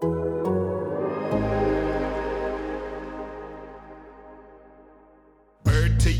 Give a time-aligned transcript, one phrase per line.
[0.00, 0.63] Bird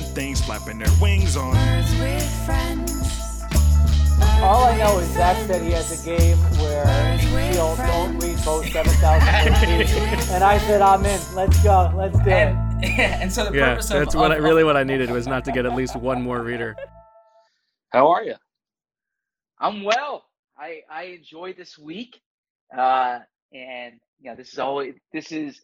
[0.00, 1.54] and things flapping their wings on.
[1.54, 2.92] Birds with friends.
[4.40, 8.68] All I know is Zach said he has a game where Sheil don't read both
[8.70, 9.92] 7,000 words
[10.30, 11.20] and I said, I'm in.
[11.34, 11.92] Let's go.
[11.96, 12.56] Let's do it.
[12.82, 15.26] And, and so the Yeah, purpose of that's what I, really what I needed was
[15.28, 16.78] not to get at least one more reader.
[17.92, 18.36] How are you?
[19.60, 20.24] I'm well.
[20.58, 22.20] I I enjoy this week,
[22.76, 23.20] uh,
[23.52, 25.60] and you know this is always this is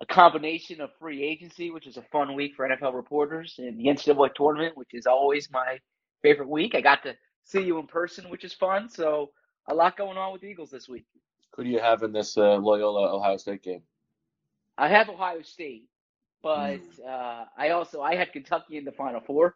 [0.00, 3.84] a combination of free agency, which is a fun week for NFL reporters, and the
[3.86, 5.78] NCAA tournament, which is always my
[6.22, 6.74] favorite week.
[6.74, 8.88] I got to see you in person, which is fun.
[8.88, 9.30] So
[9.68, 11.04] a lot going on with the Eagles this week.
[11.54, 13.82] Who do you have in this uh, Loyola Ohio State game?
[14.78, 15.84] I have Ohio State,
[16.42, 19.54] but uh, I also I had Kentucky in the Final Four,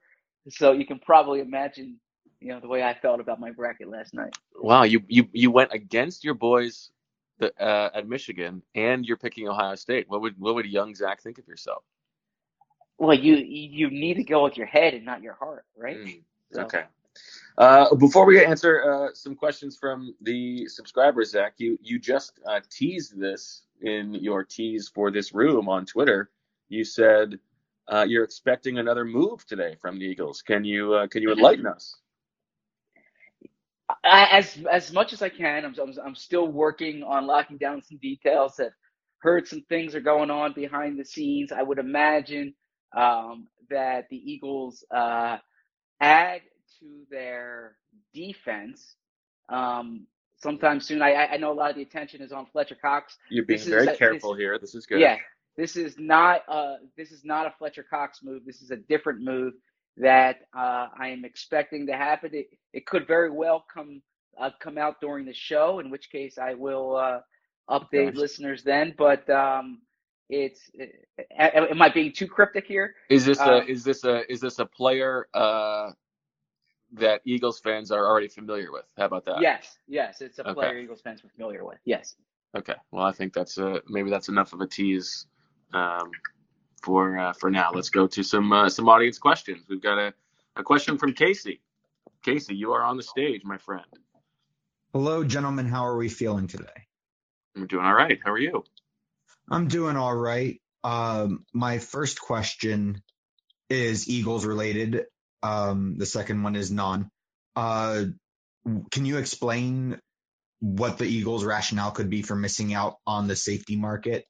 [0.50, 1.98] so you can probably imagine,
[2.40, 4.36] you know, the way I felt about my bracket last night.
[4.60, 6.90] Wow, you you you went against your boys
[7.44, 10.08] the, uh, at Michigan, and you're picking Ohio State.
[10.08, 11.82] What would what would young Zach think of yourself?
[12.98, 15.98] Well, you you need to go with your head and not your heart, right?
[15.98, 16.22] Mm,
[16.52, 16.84] So- Okay.
[17.56, 22.60] Uh, before we answer uh, some questions from the subscribers, Zach, you you just uh,
[22.70, 26.30] teased this in your tease for this room on Twitter.
[26.68, 27.38] You said
[27.86, 30.42] uh, you're expecting another move today from the Eagles.
[30.42, 31.94] Can you uh, can you enlighten us?
[34.02, 37.82] I, as as much as I can, I'm, I'm I'm still working on locking down
[37.82, 38.56] some details.
[38.56, 38.72] That
[39.20, 41.52] heard some things are going on behind the scenes.
[41.52, 42.54] I would imagine
[42.96, 45.38] um, that the Eagles uh,
[46.00, 46.42] add
[46.80, 47.77] to their
[48.14, 48.96] defense
[49.48, 50.06] um,
[50.38, 51.02] sometime soon.
[51.02, 53.16] I I know a lot of the attention is on Fletcher Cox.
[53.30, 54.58] You're being This very a- careful this- here.
[54.58, 55.00] This is good.
[55.00, 55.18] Yeah,
[55.56, 58.44] this is not uh this is not a Fletcher Cox move.
[58.46, 59.54] This is a different move
[59.96, 62.30] that uh, I am expecting to happen.
[62.34, 64.02] It, it could very well come
[64.40, 67.20] uh, come out during the show, in which case I will uh,
[67.70, 68.16] update Okay.
[68.16, 68.94] listeners then.
[68.98, 69.83] But um,
[70.28, 72.94] it's uh, am I being too cryptic here?
[73.10, 75.92] Is this Uh, a is this a is this a player uh,
[76.94, 78.86] that Eagles fans are already familiar with?
[78.96, 79.40] How about that?
[79.40, 80.54] Yes, yes, it's a Okay.
[80.54, 81.78] player Eagles fans are familiar with.
[81.84, 82.16] Yes.
[82.56, 82.74] Okay.
[82.92, 85.27] Well, I think that's uh maybe that's enough of a tease
[85.72, 86.10] um,
[86.84, 87.70] for uh, for now.
[87.72, 89.64] Let's go to some uh, some audience questions.
[89.68, 90.14] We've got a,
[90.56, 91.61] a question from Casey.
[92.22, 93.86] Casey, you are on the stage, my friend.
[94.92, 95.67] Hello, gentlemen.
[95.67, 96.86] How are we feeling today?
[97.56, 98.18] We're doing all right.
[98.24, 98.64] How are you?
[99.50, 100.61] I'm doing all right.
[100.83, 103.02] Um, my first question
[103.70, 105.05] is Eagles related.
[105.42, 107.11] Um, the second one is non.
[107.56, 108.05] Uh,
[108.90, 109.98] can you explain
[110.61, 114.27] what the Eagles' rationale could be for missing out on the safety market?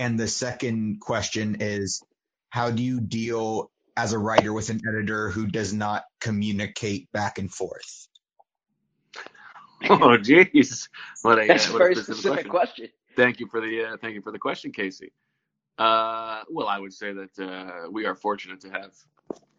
[0.00, 2.02] And the second question is,
[2.48, 7.38] how do you deal as a writer with an editor who does not communicate back
[7.38, 8.08] and forth?
[9.90, 10.88] Oh, jeez.
[11.20, 12.88] What a, That's uh, a very specific specific question.
[13.14, 15.12] Thank you for the uh, thank you for the question, Casey.
[15.76, 18.92] Uh, well, I would say that uh, we are fortunate to have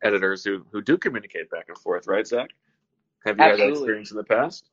[0.03, 2.50] editors who who do communicate back and forth, right, Zach?
[3.25, 4.66] Have you had that experience in the past?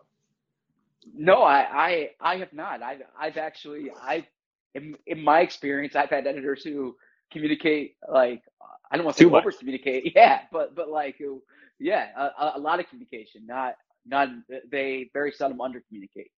[1.15, 2.83] No, I, I, I have not.
[2.83, 4.27] I've, I've actually, I,
[4.75, 6.97] in, in my experience, I've had editors who
[7.33, 8.43] communicate like,
[8.91, 11.43] I don't want to say over communicate, yeah, but, but like, who,
[11.79, 13.47] yeah, a, a- a lot of communication.
[13.47, 13.75] Not,
[14.07, 14.29] not
[14.71, 16.31] they very seldom under communicate.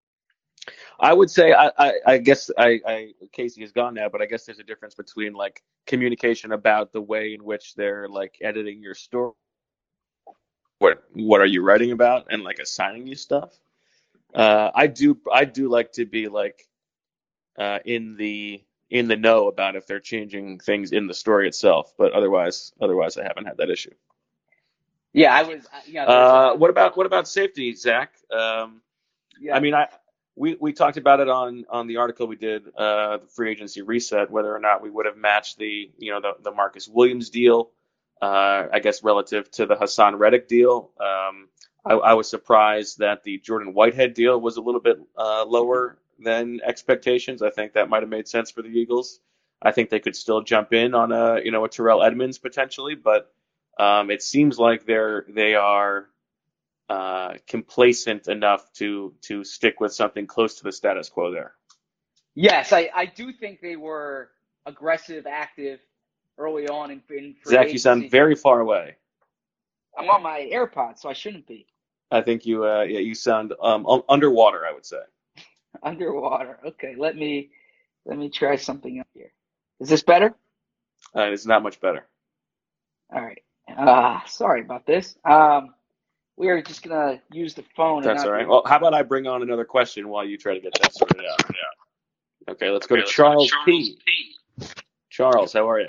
[1.00, 4.26] I would say I, I, I guess I, I Casey is gone now, but I
[4.26, 8.82] guess there's a difference between like communication about the way in which they're like editing
[8.82, 9.32] your story.
[10.78, 13.58] What what are you writing about and like assigning you stuff?
[14.34, 16.66] Uh, I do I do like to be like
[17.58, 21.92] uh, in the in the know about if they're changing things in the story itself,
[21.96, 23.94] but otherwise otherwise I haven't had that issue.
[25.12, 26.04] Yeah, I was, yeah.
[26.04, 28.12] Uh, what about what about safety, Zach?
[28.30, 28.80] Um,
[29.40, 29.56] yeah.
[29.56, 29.88] I mean, I
[30.36, 33.82] we we talked about it on on the article we did, uh, the free agency
[33.82, 37.30] reset, whether or not we would have matched the you know the the Marcus Williams
[37.30, 37.70] deal.
[38.22, 41.48] Uh, I guess relative to the Haason Reddick deal, um,
[41.86, 45.96] I, I was surprised that the Jordan Whitehead deal was a little bit uh, lower
[46.22, 47.42] than expectations.
[47.42, 49.20] I think that might have made sense for the Eagles.
[49.62, 52.94] I think they could still jump in on a you know a Terrell Edmunds potentially,
[52.94, 53.32] but
[53.78, 56.06] um, it seems like they're they are
[56.88, 61.54] uh, complacent enough to to stick with something close to the status quo there.
[62.34, 64.30] Yes, I, I do think they were
[64.64, 65.80] aggressive, active
[66.38, 68.96] early on in, in Zach, you sound very far away.
[69.98, 71.66] I'm on my AirPods, so I shouldn't be
[72.10, 74.66] I think you uh, yeah you sound um, underwater.
[74.66, 75.00] I would say.
[75.82, 76.58] underwater.
[76.68, 77.50] Okay, let me
[78.04, 79.32] let me try something up here.
[79.80, 80.34] Is this better?
[81.16, 82.06] Uh, it's not much better.
[83.14, 83.42] All right.
[83.68, 85.16] Uh, sorry about this.
[85.24, 85.74] Um,
[86.36, 88.02] we are just gonna use the phone.
[88.02, 88.44] That's not all right.
[88.44, 90.94] do- Well, how about I bring on another question while you try to get that
[90.94, 91.50] sorted out?
[92.48, 94.66] Okay, let's go to Charles p P.
[95.10, 95.88] Charles, how are you?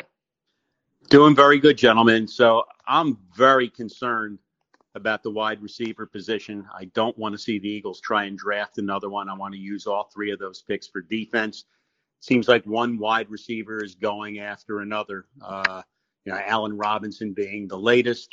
[1.10, 2.28] Doing very good, gentlemen.
[2.28, 4.40] So I'm very concerned
[4.96, 6.68] about the wide receiver position.
[6.74, 9.30] I don't want to see the Eagles try and draft another one.
[9.30, 11.66] I want to use all three of those picks for defense.
[12.20, 15.26] Seems like one wide receiver is going after another.
[15.42, 15.82] Uh,
[16.26, 18.30] you know, Allen Robinson being the latest.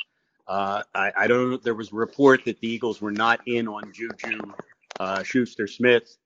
[0.47, 1.57] Uh, I, I don't know.
[1.57, 4.39] There was a report that the Eagles were not in on Juju
[4.99, 6.17] uh, Schuster Smith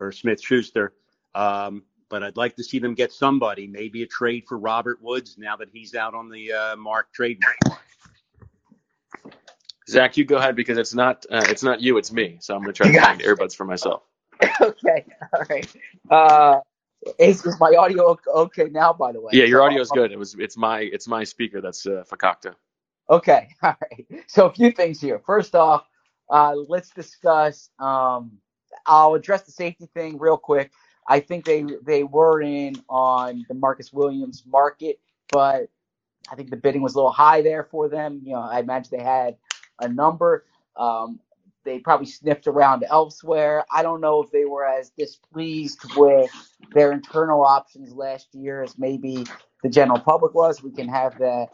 [0.00, 0.94] or Smith Schuster.
[1.34, 5.36] Um, but I'd like to see them get somebody, maybe a trade for Robert Woods
[5.38, 7.80] now that he's out on the uh, mark trade market.
[9.88, 12.38] Zach, you go ahead because it's not uh, it's not you, it's me.
[12.40, 14.02] So I'm going to try to find earbuds for myself.
[14.62, 15.06] okay.
[15.34, 15.68] All right.
[16.10, 16.60] Uh,
[17.18, 18.92] is, is my audio ok- okay now?
[18.92, 19.32] By the way.
[19.32, 20.12] Yeah, your audio is good.
[20.12, 22.54] It was it's my it's my speaker that's uh, fakakta.
[23.08, 24.06] Okay, all right.
[24.26, 25.20] So a few things here.
[25.24, 25.86] First off,
[26.30, 27.70] uh, let's discuss.
[27.78, 28.32] Um,
[28.86, 30.72] I'll address the safety thing real quick.
[31.08, 34.98] I think they they were in on the Marcus Williams market,
[35.30, 35.68] but
[36.30, 38.22] I think the bidding was a little high there for them.
[38.24, 39.36] You know, I imagine they had
[39.82, 40.44] a number.
[40.76, 41.20] Um,
[41.64, 43.64] they probably sniffed around elsewhere.
[43.72, 46.30] I don't know if they were as displeased with
[46.74, 49.24] their internal options last year as maybe
[49.62, 50.62] the general public was.
[50.62, 51.48] We can have that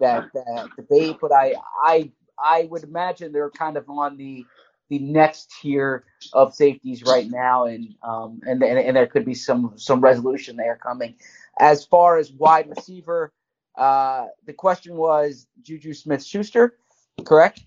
[0.00, 4.44] that, that debate, but I I I would imagine they're kind of on the
[4.90, 6.04] the next tier
[6.34, 10.56] of safeties right now, and um and and, and there could be some some resolution
[10.56, 11.14] there coming.
[11.58, 13.32] As far as wide receiver,
[13.76, 16.76] uh, the question was Juju Smith Schuster,
[17.24, 17.62] correct?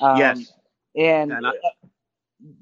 [0.00, 0.52] Um, Yes.
[0.96, 1.52] And, And I-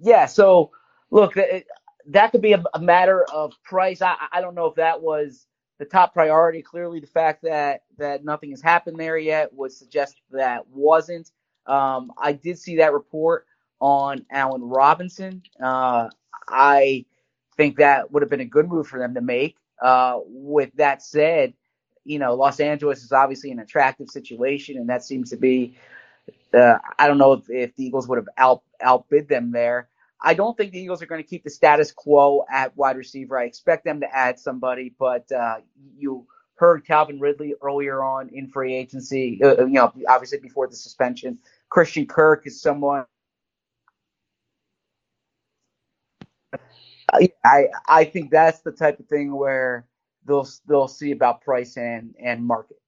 [0.01, 0.71] yeah, so
[1.11, 1.67] look, it,
[2.07, 4.03] that could be a, a matter of price.
[4.03, 5.47] I, I don't know if that was
[5.79, 6.63] the top priority.
[6.63, 11.31] Clearly, the fact that that nothing has happened there yet would suggest that wasn't.
[11.67, 13.47] Um, I did see that report
[13.81, 15.43] on Allen Robinson.
[15.63, 16.09] Uh,
[16.49, 17.05] I
[17.57, 19.57] think that would have been a good move for them to make.
[19.83, 21.55] Uh, with that said,
[22.05, 25.77] you know, Los Angeles is obviously an attractive situation, and that seems to be.
[26.55, 29.89] Uh, I don't know if, if the Eagles would have out outbid them there.
[30.23, 33.39] I don't think the Eagles are going to keep the status quo at wide receiver.
[33.39, 35.57] I expect them to add somebody, but uh,
[35.97, 36.27] you
[36.57, 39.41] heard Calvin Ridley earlier on in free agency.
[39.43, 41.39] Uh, you know, obviously before the suspension.
[41.71, 43.05] Christian Kirk is someone.
[47.13, 49.87] I I I think that's the type of thing where
[50.27, 52.79] they'll they'll see about price and and market.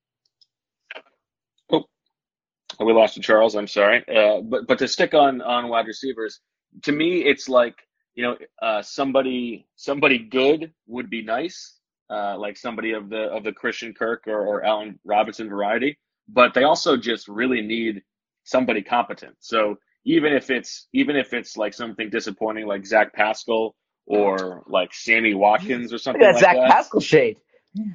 [2.80, 3.54] We lost to Charles.
[3.56, 6.40] I'm sorry, uh, but but to stick on on wide receivers,
[6.82, 7.76] to me, it's like
[8.14, 11.78] you know uh, somebody somebody good would be nice,
[12.10, 15.98] uh, like somebody of the of the Christian Kirk or, or Allen Robinson variety.
[16.28, 18.02] But they also just really need
[18.44, 19.36] somebody competent.
[19.40, 23.74] So even if it's even if it's like something disappointing, like Zach Pascal
[24.06, 26.68] or like Sammy Watkins or something Look at like Zach that.
[26.68, 27.38] Pascal shade.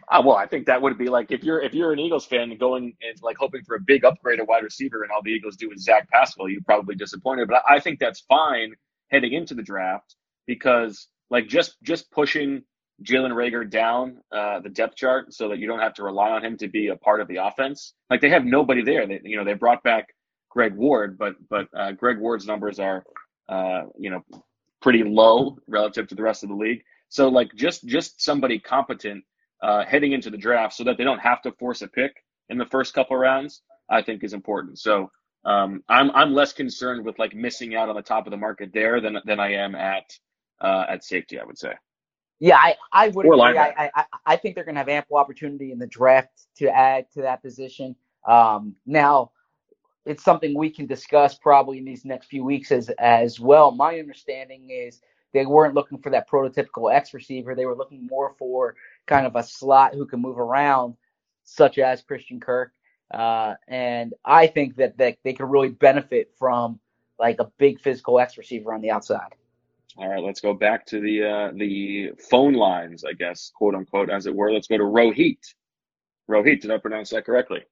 [0.09, 2.55] Uh, well, I think that would be like if you're if you're an Eagles fan
[2.57, 5.55] going and like hoping for a big upgrade at wide receiver, and all the Eagles
[5.55, 7.47] do is Zach Pascal, you're probably disappointed.
[7.47, 8.73] But I I think that's fine
[9.11, 10.15] heading into the draft
[10.47, 12.63] because like just just pushing
[13.03, 16.45] Jalen Reagor down uh, the depth chart so that you don't have to rely on
[16.45, 17.93] him to be a part of the offense.
[18.09, 19.07] Like they have nobody there.
[19.07, 20.07] They you know they brought back
[20.49, 23.03] Greg Ward, but but uh, Greg Ward's numbers are
[23.49, 24.23] uh, you know
[24.81, 26.83] pretty low relative to the rest of the league.
[27.09, 29.23] So like just just somebody competent
[29.61, 32.57] uh, heading into the draft so that they don't have to force a pick in
[32.57, 34.79] the first couple rounds, I think is important.
[34.79, 35.11] So
[35.45, 38.71] um, I'm I'm less concerned with like missing out on the top of the market
[38.73, 40.05] there than than I am at
[40.59, 41.39] uh, at safety.
[41.39, 41.73] I would say.
[42.39, 43.59] Yeah, I, I would Or agree.
[43.59, 47.05] I, I, I think they're going to have ample opportunity in the draft to add
[47.13, 47.95] to that position.
[48.27, 49.31] Um, now,
[50.07, 53.71] it's something we can discuss probably in these next few weeks as as well.
[53.71, 55.01] My understanding is
[55.33, 57.53] they weren't looking for that prototypical X receiver.
[57.53, 58.75] They were looking more for
[59.07, 60.95] kind of a slot who can move around,
[61.43, 62.71] such as Christian Kirk.
[63.13, 66.79] Uh, and I think that, that they could really benefit from
[67.19, 69.33] like a big physical X receiver on the outside.
[69.97, 74.09] All right, let's go back to the uh, the phone lines, I guess, quote unquote,
[74.09, 74.51] as it were.
[74.51, 75.39] Let's go to Rohit.
[76.29, 77.63] Rohit, did I pronounce that correctly?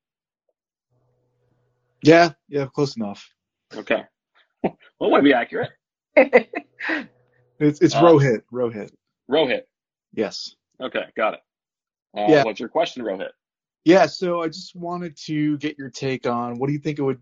[2.04, 3.26] Yeah, yeah, close enough.
[3.74, 4.04] Okay.
[4.64, 5.72] well, it might be accurate.
[7.60, 8.42] It's it's Uh, Rohit.
[8.52, 8.92] Rohit.
[9.30, 9.64] Rohit.
[10.14, 10.56] Yes.
[10.82, 11.40] Okay, got it.
[12.18, 12.44] Uh, Yeah.
[12.44, 13.30] What's your question, Rohit?
[13.86, 17.04] Yeah, so I just wanted to get your take on what do you think it
[17.04, 17.22] would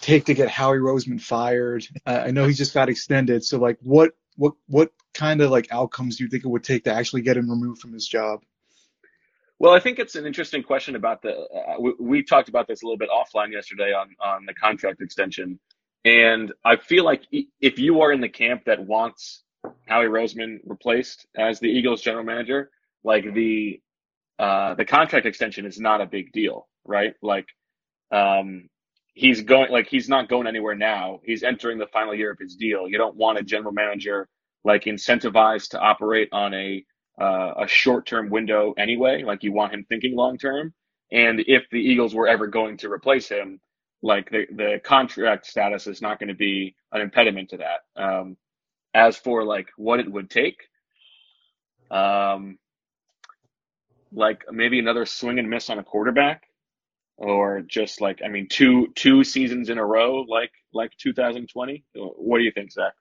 [0.00, 1.86] take to get Howie Roseman fired?
[2.06, 5.68] I I know he just got extended, so like what what what kind of like
[5.70, 8.42] outcomes do you think it would take to actually get him removed from his job?
[9.58, 11.30] Well, I think it's an interesting question about the.
[11.30, 15.00] Uh, we, we talked about this a little bit offline yesterday on on the contract
[15.00, 15.60] extension,
[16.04, 19.43] and I feel like if you are in the camp that wants
[19.86, 22.70] Howie Roseman replaced as the Eagles general manager,
[23.04, 23.80] like the
[24.38, 27.14] uh, the contract extension is not a big deal, right?
[27.22, 27.46] Like,
[28.12, 28.68] um,
[29.14, 31.20] he's going like he's not going anywhere now.
[31.24, 32.88] He's entering the final year of his deal.
[32.88, 34.28] You don't want a general manager
[34.64, 36.84] like incentivized to operate on a
[37.20, 39.22] uh, a short term window anyway.
[39.22, 40.74] Like you want him thinking long term.
[41.12, 43.60] And if the Eagles were ever going to replace him,
[44.02, 48.02] like the the contract status is not going to be an impediment to that.
[48.02, 48.36] Um,
[48.94, 50.56] as for like what it would take,
[51.90, 52.58] um,
[54.12, 56.44] like maybe another swing and miss on a quarterback,
[57.16, 61.84] or just like I mean two two seasons in a row, like like 2020.
[61.94, 62.92] What do you think, Zach?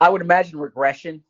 [0.00, 1.22] I would imagine regression.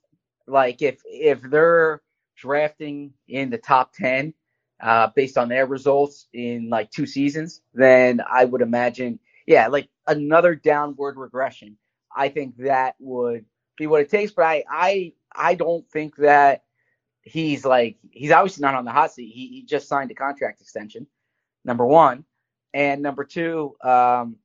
[0.47, 2.01] Like if if they're
[2.37, 4.33] drafting in the top ten
[4.81, 9.89] uh, based on their results in like two seasons, then I would imagine, yeah, like
[10.07, 11.77] another downward regression.
[12.15, 13.45] I think that would
[13.81, 14.33] be what it takes.
[14.33, 16.65] But I I I don't think that
[17.23, 19.33] he's like he's obviously not on the hot seat.
[19.33, 21.07] He he just signed a contract extension.
[21.65, 22.25] Number one,
[22.73, 24.37] and number two, um,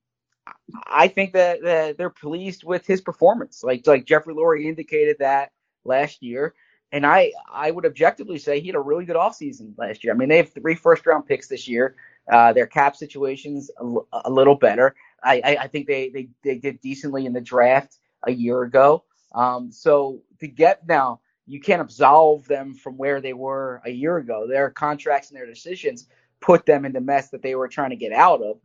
[0.86, 3.64] I think that, that they're pleased with his performance.
[3.64, 5.52] Like like Jeffrey Lurie indicated that
[5.86, 6.54] last year,
[6.92, 10.14] and I I would objectively say he had a really good offseason last year.
[10.14, 11.96] I mean, they have three first round picks this year.
[12.32, 14.96] Uh, their cap situation's a, l- a little better.
[15.24, 19.04] I, I I think they, they they did decently in the draft a year ago.
[19.36, 24.18] Um, so to get now, you can't absolve them from where they were a year
[24.18, 24.48] ago.
[24.48, 26.08] Their contracts and their decisions
[26.42, 28.60] put them in the mess that they were trying to get out of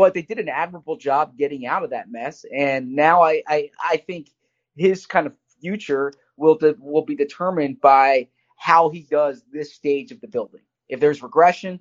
[0.00, 2.46] but they did an admirable job getting out of that mess.
[2.54, 4.30] And now I, I, I think
[4.74, 10.10] his kind of future will de- will be determined by how he does this stage
[10.10, 10.62] of the building.
[10.88, 11.80] If there's regression,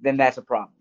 [0.00, 0.74] then that's a problem.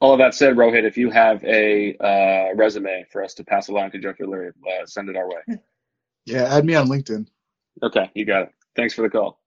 [0.00, 3.68] All of that said, Rohit, if you have a uh, resume for us to pass
[3.68, 5.42] along to Jeffrey Lurie, uh, send it our way.
[6.28, 7.26] Yeah, add me on LinkedIn.
[7.82, 8.52] Okay, you got it.
[8.76, 9.40] Thanks for the call.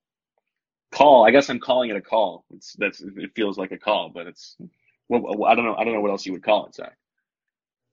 [0.90, 1.26] Call.
[1.26, 2.44] I guess I'm calling it a call.
[2.54, 4.56] It's that's it feels like a call, but it's
[5.08, 5.74] well, I don't know.
[5.74, 6.96] I don't know what else you would call it, Zach.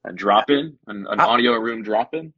[0.06, 2.34] A drop in, an, an uh, audio room drop in.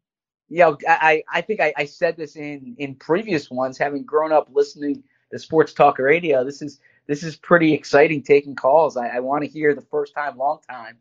[0.50, 4.50] Yeah, I, I think I, I said this in, in previous ones, having grown up
[4.52, 6.44] listening to sports talk radio.
[6.44, 8.98] This is this is pretty exciting taking calls.
[8.98, 10.98] I, I want to hear the first time, long time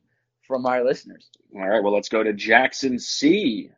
[0.46, 1.30] from our listeners.
[1.54, 1.82] All right.
[1.82, 3.70] Well, let's go to Jackson C,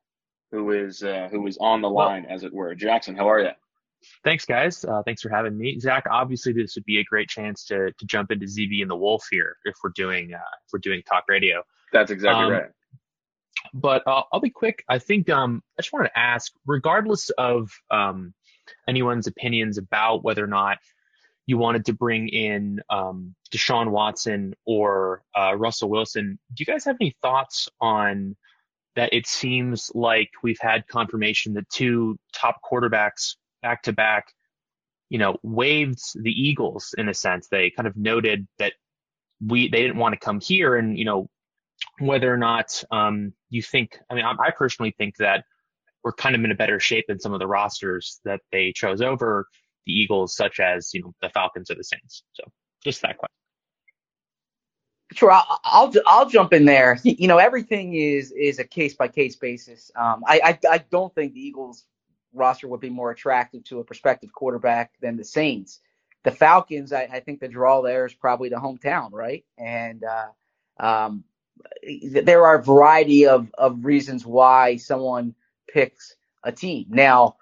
[0.52, 2.74] who is uh, who is on the line, as it were.
[2.74, 3.50] Jackson, how are you?
[4.24, 4.84] Thanks, guys.
[4.84, 6.04] Uh, thanks for having me, Zach.
[6.10, 9.26] Obviously, this would be a great chance to to jump into ZB and the Wolf
[9.30, 11.62] here if we're doing uh, if we're doing talk radio.
[11.92, 12.70] That's exactly Um, right.
[13.74, 14.84] But uh, I'll be quick.
[14.88, 18.34] I think um, I just wanted to ask, regardless of um,
[18.88, 20.78] anyone's opinions about whether or not
[21.46, 26.84] you wanted to bring in um, Deshaun Watson or uh, Russell Wilson, do you guys
[26.84, 28.36] have any thoughts on
[28.96, 29.12] that?
[29.12, 34.32] It seems like we've had confirmation that two top quarterbacks back to back,
[35.08, 37.48] you know, waived the Eagles in a sense.
[37.48, 38.74] They kind of noted that
[39.44, 41.28] we they didn't want to come here, and you know,
[41.98, 45.44] whether or not um, you think, I mean, I, I personally think that
[46.04, 49.00] we're kind of in a better shape than some of the rosters that they chose
[49.00, 49.46] over
[49.86, 52.22] the Eagles, such as you know the Falcons or the Saints.
[52.32, 52.44] So
[52.84, 53.41] just that question.
[55.14, 56.98] Sure, I'll, I'll I'll jump in there.
[57.04, 59.90] You know, everything is is a case by case basis.
[59.96, 61.84] Um, I, I I don't think the Eagles
[62.32, 65.80] roster would be more attractive to a prospective quarterback than the Saints.
[66.24, 69.44] The Falcons, I, I think the draw there is probably the hometown, right?
[69.58, 70.28] And uh,
[70.84, 71.24] um,
[72.24, 75.34] there are a variety of of reasons why someone
[75.68, 76.86] picks a team.
[76.88, 77.36] Now,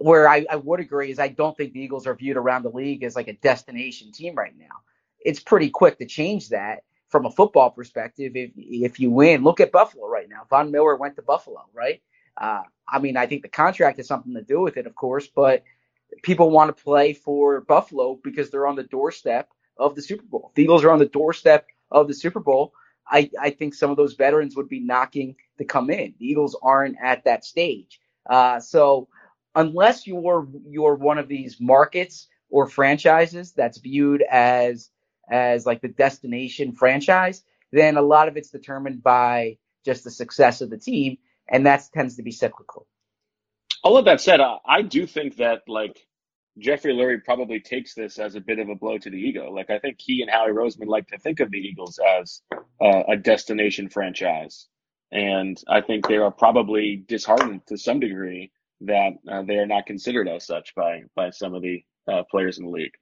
[0.00, 2.70] where I, I would agree is I don't think the Eagles are viewed around the
[2.70, 4.82] league as like a destination team right now.
[5.20, 6.82] It's pretty quick to change that
[7.14, 8.32] from a football perspective.
[8.34, 10.48] If if you win, look at Buffalo right now.
[10.50, 12.02] Von Miller went to Buffalo, right?
[12.36, 15.28] Uh, I mean, I think the contract has something to do with it, of course,
[15.28, 15.62] but
[16.24, 20.50] people want to play for Buffalo because they're on the doorstep of the Super Bowl.
[20.56, 22.72] The Eagles are on the doorstep of the Super Bowl.
[23.06, 26.14] I, I think some of those veterans would be knocking to come in.
[26.18, 28.00] The Eagles aren't at that stage.
[28.28, 29.06] Uh, so
[29.54, 34.90] unless you're you're one of these markets or franchises that's viewed as
[35.30, 40.60] as like the destination franchise, then a lot of it's determined by just the success
[40.60, 42.86] of the team, and that tends to be cyclical.
[43.82, 46.06] All of that said, uh, I do think that like
[46.58, 49.50] Jeffrey Lurie probably takes this as a bit of a blow to the ego.
[49.50, 52.40] Like I think he and Howie Roseman like to think of the Eagles as
[52.80, 54.68] uh, a destination franchise,
[55.12, 58.52] and I think they are probably disheartened to some degree
[58.82, 62.58] that uh, they are not considered as such by by some of the uh, players
[62.58, 62.94] in the league.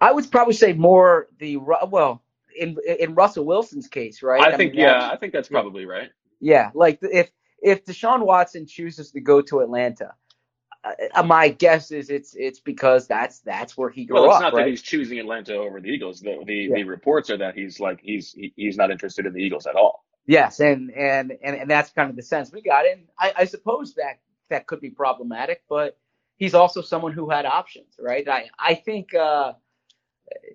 [0.00, 2.22] I would probably say more the well
[2.58, 4.42] in in Russell Wilson's case, right?
[4.42, 6.10] I, think mean, yeah, I think that's probably right.
[6.40, 7.30] Yeah, like if
[7.62, 10.14] if Deshaun Watson chooses to go to Atlanta,
[10.84, 14.22] uh, my guess is it's it's because that's that's where he grew up.
[14.22, 14.64] Well, it's up, not right?
[14.64, 16.20] that he's choosing Atlanta over the Eagles.
[16.20, 16.74] The the, Yeah.
[16.76, 19.74] the reports are that he's like he's he- he's not interested in the Eagles at
[19.74, 20.04] all.
[20.26, 22.86] Yes, and and and, and that's kind of the sense we got.
[22.86, 25.98] And I, I suppose that that could be problematic, but
[26.36, 28.26] he's also someone who had options, right?
[28.28, 29.54] I I think uh,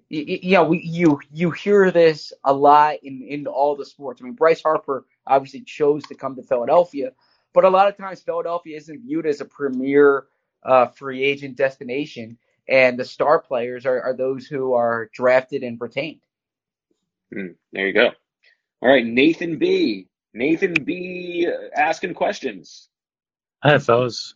[0.09, 4.21] you know we, you you hear this a lot in in all the sports.
[4.21, 7.11] I mean, Bryce Harper obviously chose to come to Philadelphia,
[7.53, 10.25] but a lot of times Philadelphia isn't viewed as a premier
[10.63, 12.37] uh, free agent destination,
[12.67, 16.21] and the star players are, are those who are drafted and retained.
[17.33, 18.09] Hmm, there you go.
[18.81, 20.07] All right, Nathan B.
[20.33, 21.47] Nathan B.
[21.47, 22.89] uh, Asking questions.
[23.63, 24.35] Hi, fellas.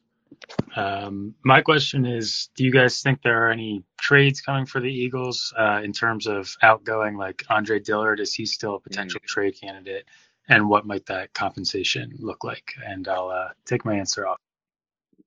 [0.76, 4.92] Um, my question is, do you guys think there are any trades coming for the
[4.92, 8.20] Eagles uh, in terms of outgoing, like Andre Dillard?
[8.20, 10.06] Is he still a potential trade candidate?
[10.50, 12.74] And what might that compensation look like?
[12.86, 14.38] And I'll uh, take my answer off.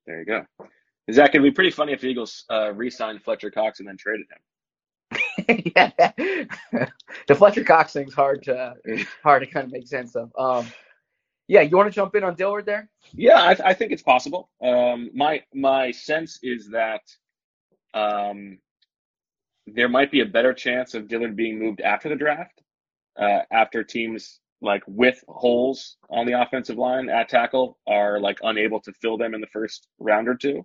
[0.07, 0.45] There you go.
[1.13, 4.27] Zach, it'd be pretty funny if the Eagles uh, re-signed Fletcher Cox and then traded
[4.31, 4.39] him.
[5.77, 5.91] yeah,
[7.27, 8.75] the Fletcher Cox thing's hard to
[9.23, 10.31] hard to kind of make sense of.
[10.39, 10.67] Um,
[11.51, 12.89] yeah, you want to jump in on Dillard there?
[13.13, 14.49] Yeah, I, I think it's possible.
[14.63, 17.01] Um, my my sense is that
[17.93, 18.59] um,
[19.67, 22.63] there might be a better chance of Dillard being moved after the draft,
[23.19, 28.79] uh, after teams like with holes on the offensive line at tackle are like unable
[28.83, 30.65] to fill them in the first round or two,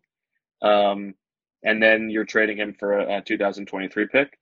[0.62, 1.16] um,
[1.64, 4.38] and then you're trading him for a, a 2023 pick.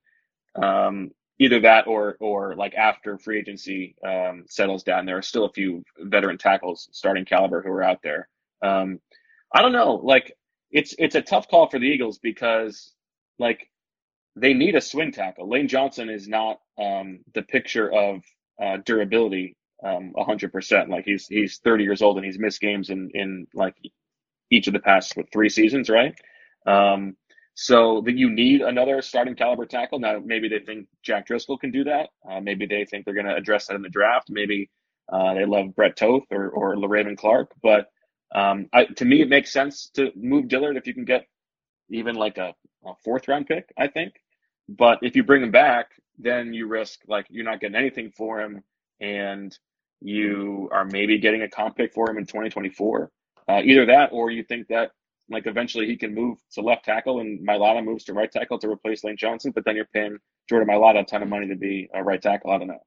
[0.62, 5.44] Um, either that or or like after free agency um, settles down, there are still
[5.46, 8.28] a few veteran tackles starting caliber who are out there.
[8.62, 9.00] Um,
[9.54, 10.32] I don't know, like
[10.70, 12.92] it's it's a tough call for the Eagles because
[13.38, 13.70] like
[14.36, 15.48] they need a swing tackle.
[15.48, 18.22] Lane Johnson is not um, the picture of
[18.62, 20.88] uh, durability um, 100%.
[20.88, 23.76] Like he's he's 30 years old and he's missed games in in like
[24.50, 26.14] each of the past what, three seasons, right?
[26.66, 27.16] Um,
[27.54, 30.00] so that you need another starting caliber tackle.
[30.00, 32.08] Now, maybe they think Jack Driscoll can do that.
[32.28, 34.28] Uh, maybe they think they're going to address that in the draft.
[34.28, 34.70] Maybe
[35.12, 37.52] uh, they love Brett Toth or or Le'Raven Clark.
[37.62, 37.86] But
[38.34, 41.26] um, I, to me, it makes sense to move Dillard if you can get
[41.90, 43.72] even like a, a fourth round pick.
[43.78, 44.14] I think.
[44.68, 48.40] But if you bring him back, then you risk like you're not getting anything for
[48.40, 48.62] him,
[49.00, 49.56] and
[50.00, 53.10] you are maybe getting a comp pick for him in 2024.
[53.46, 54.90] Uh, either that, or you think that
[55.34, 58.68] like eventually he can move to left tackle and Mailata moves to right tackle to
[58.68, 60.18] replace Lane Johnson, but then you're paying
[60.48, 62.50] Jordan Mailata a ton of money to be a right tackle.
[62.52, 62.82] I don't know.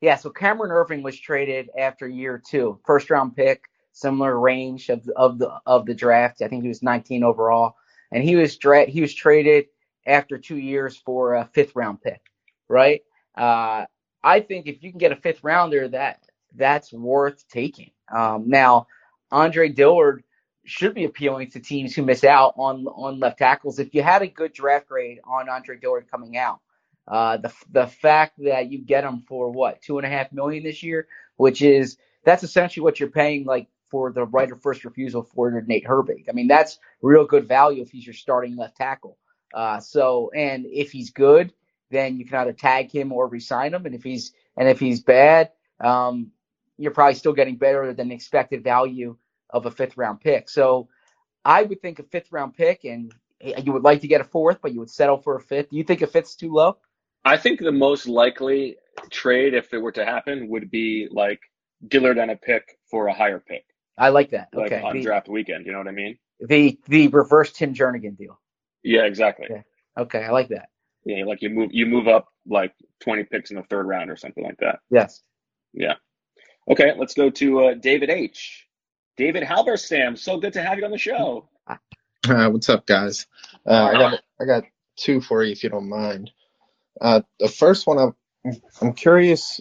[0.00, 5.08] Yeah, so Cameron Erving was traded after year two, first round pick, similar range of
[5.16, 6.42] of the of the draft.
[6.42, 7.76] I think he was 19 overall,
[8.12, 9.66] and he was dra- he was traded
[10.06, 12.20] after two years for a fifth round pick,
[12.68, 13.02] right?
[13.36, 13.86] Uh,
[14.22, 17.90] I think if you can get a fifth rounder, that that's worth taking.
[18.14, 18.86] Um, now,
[19.30, 20.22] Andre Dillard
[20.66, 23.78] should be appealing to teams who miss out on on left tackles.
[23.78, 26.60] If you had a good draft grade on Andre Dillard coming out,
[27.08, 30.64] uh, the the fact that you get him for what two and a half million
[30.64, 34.84] this year, which is that's essentially what you're paying like for the right of first
[34.84, 36.24] refusal for Nate Herbig.
[36.28, 39.18] I mean that's real good value if he's your starting left tackle.
[39.54, 41.52] Uh, so and if he's good,
[41.90, 45.00] then you can either tag him or resign him, and if he's and if he's
[45.00, 46.32] bad, um,
[46.76, 49.16] you're probably still getting better than expected value
[49.50, 50.48] of a fifth round pick.
[50.48, 50.88] So
[51.44, 53.14] I would think a fifth round pick, and
[53.62, 55.70] you would like to get a fourth, but you would settle for a fifth.
[55.70, 56.78] Do you think a fifth's too low?
[57.24, 58.76] I think the most likely
[59.10, 61.40] trade, if it were to happen, would be like
[61.88, 63.64] Dillard and a pick for a higher pick,
[63.98, 64.48] I like that.
[64.52, 64.82] like Okay.
[64.82, 65.66] on The, draft weekend.
[65.66, 66.18] You know what I mean?
[66.40, 68.38] the the reverse Tim Jernigan deal.
[68.82, 69.46] Yeah, exactly.
[69.50, 69.62] Yeah.
[69.98, 70.68] Okay, I like that.
[71.04, 74.16] Yeah, like you move you move up like 20 picks in the third round or
[74.16, 74.80] something like that.
[74.90, 75.22] Yes.
[75.72, 75.94] Yeah.
[76.70, 78.65] Okay, let's go to uh, David H.
[79.16, 81.48] David Halberstam, so good to have you on the show.
[82.28, 83.28] Uh, what's up, guys?
[83.64, 84.64] Uh, I got I got
[84.96, 86.32] two for you if you don't mind.
[87.00, 89.60] Uh, the first one, I'm I'm curious,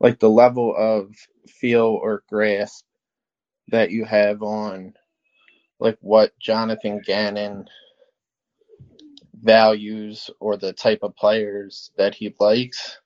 [0.00, 1.14] like the level of
[1.46, 2.84] feel or grasp
[3.68, 4.94] that you have on,
[5.78, 7.66] like what Jonathan Gannon
[9.40, 12.98] values or the type of players that he likes.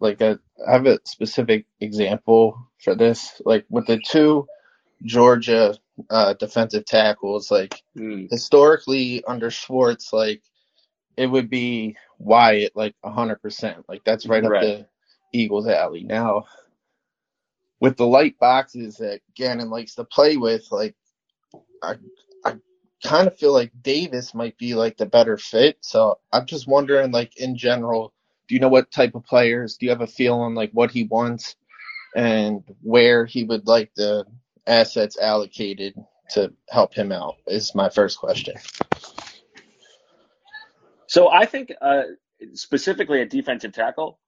[0.00, 3.40] Like a, I have a specific example for this.
[3.44, 4.46] Like with the two
[5.02, 5.76] Georgia
[6.10, 8.26] uh, defensive tackles, like Hmm.
[8.30, 10.42] historically under Schwartz, like
[11.16, 13.84] it would be Wyatt, like a hundred percent.
[13.88, 14.86] Like that's right up the
[15.32, 16.04] Eagles' alley.
[16.04, 16.46] Now,
[17.80, 20.94] with the light boxes that Gannon likes to play with, like
[21.82, 21.96] I,
[22.44, 22.56] I
[23.04, 25.76] kind of feel like Davis might be like the better fit.
[25.80, 28.12] So I'm just wondering, like in general,
[28.48, 29.76] do you know what type of players?
[29.76, 31.56] Do you have a feel on like what he wants
[32.16, 34.24] and where he would like the
[34.66, 35.94] assets allocated
[36.30, 37.36] to help him out?
[37.46, 38.54] Is my first question.
[41.06, 42.02] So I think uh,
[42.54, 44.18] specifically at defensive tackle,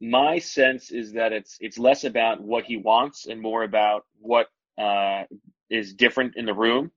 [0.00, 4.48] my sense is that it's it's less about what he wants and more about what
[4.78, 5.24] uh,
[5.70, 6.90] is different in the room.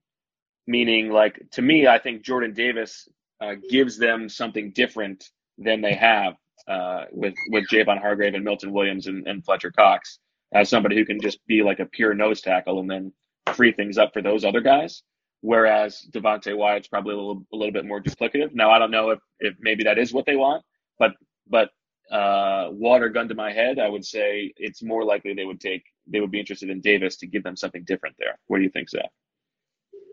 [0.66, 3.08] Meaning, like to me, I think Jordan Davis
[3.40, 6.34] uh, gives them something different than they have
[6.66, 10.18] uh, with with Javon Hargrave and Milton Williams and, and Fletcher Cox
[10.52, 13.12] as somebody who can just be like a pure nose tackle and then
[13.54, 15.02] free things up for those other guys.
[15.42, 18.54] Whereas Devonte Wyatt's probably a little a little bit more duplicative.
[18.54, 20.64] Now I don't know if, if maybe that is what they want,
[20.98, 21.12] but
[21.48, 21.70] but
[22.10, 25.84] uh, water gun to my head, I would say it's more likely they would take
[26.08, 28.38] they would be interested in Davis to give them something different there.
[28.48, 29.10] What do you think, Zach?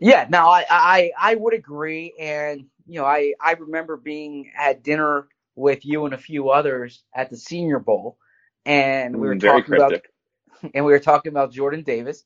[0.01, 4.83] Yeah, no, I, I I would agree, and you know, I I remember being at
[4.83, 8.19] dinner with you and a few others at the Senior Bowl,
[8.67, 10.05] and we were Mm, very talking about cryptic.
[10.73, 12.23] and we were talking about Jordan Davis,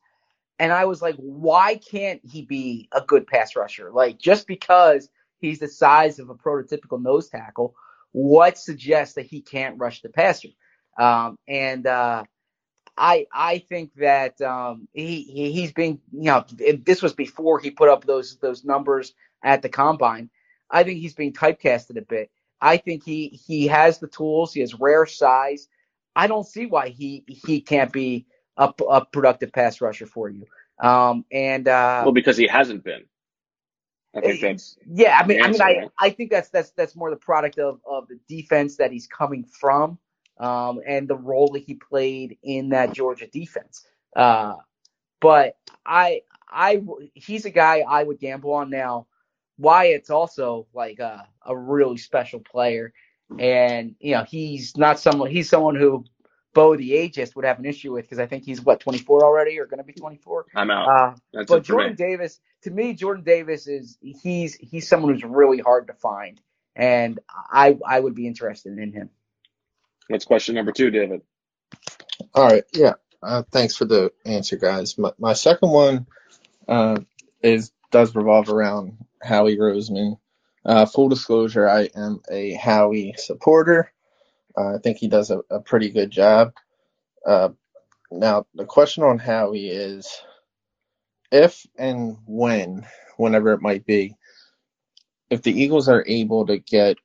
[0.60, 3.92] and I was like, why can't he be a good pass rusher?
[3.92, 7.76] Like just because he's the size of a prototypical nose tackle,
[8.12, 10.50] what suggests that he can't rush the passer?
[10.98, 12.24] Um, and uh,
[12.98, 16.46] I I think that um, he, he he's being you know
[16.86, 20.30] this was before he put up those those numbers at the combine.
[20.70, 22.30] I think he's being typecasted a bit.
[22.62, 24.54] I think he he has the tools.
[24.54, 25.70] He has rare size.
[26.16, 28.26] I don't see why he he can't be
[28.58, 30.46] a, a productive pass rusher for you.
[30.80, 33.04] Um, and uh, Well, because he hasn't been.
[34.16, 35.90] I think that's yeah, I mean, the I mean, I, right?
[36.00, 39.44] I think that's that's that's more the product of of the defense that he's coming
[39.44, 40.00] from,
[40.40, 43.86] um, and the role that he played in that Georgia defense.
[44.16, 44.56] Uh,
[45.20, 46.82] but I, I,
[47.14, 49.08] he's a guy I would gamble on now.
[49.58, 52.94] Wyatt's also like a, a really special player,
[53.38, 55.30] and you know he's not someone.
[55.30, 56.06] He's someone who
[56.54, 59.60] Bo the ageist would have an issue with because I think he's what 24 already
[59.60, 60.46] or going to be 24.
[60.56, 60.88] I'm out.
[60.88, 61.96] Uh, That's but Jordan me.
[61.96, 66.42] Davis, to me, Jordan Davis is he's he's someone who's really hard to find,
[66.76, 67.20] and
[67.52, 69.10] I I would be interested in him.
[70.08, 71.22] What's question number two, David?
[72.34, 72.94] All right, yeah.
[73.22, 74.98] Uh, thanks for the answer, guys.
[74.98, 76.08] My, my second one
[76.68, 77.00] uh,
[77.44, 80.18] is does revolve around Howie Roseman.
[80.66, 83.92] Uh, full disclosure, I am a Howie supporter.
[84.58, 86.54] Uh, I think he does a, a pretty good job.
[87.26, 87.50] Uh,
[88.12, 90.12] now, the question on Howie is
[91.32, 92.86] if and when,
[93.18, 94.16] whenever it might be,
[95.30, 96.98] if the Eagles are able to get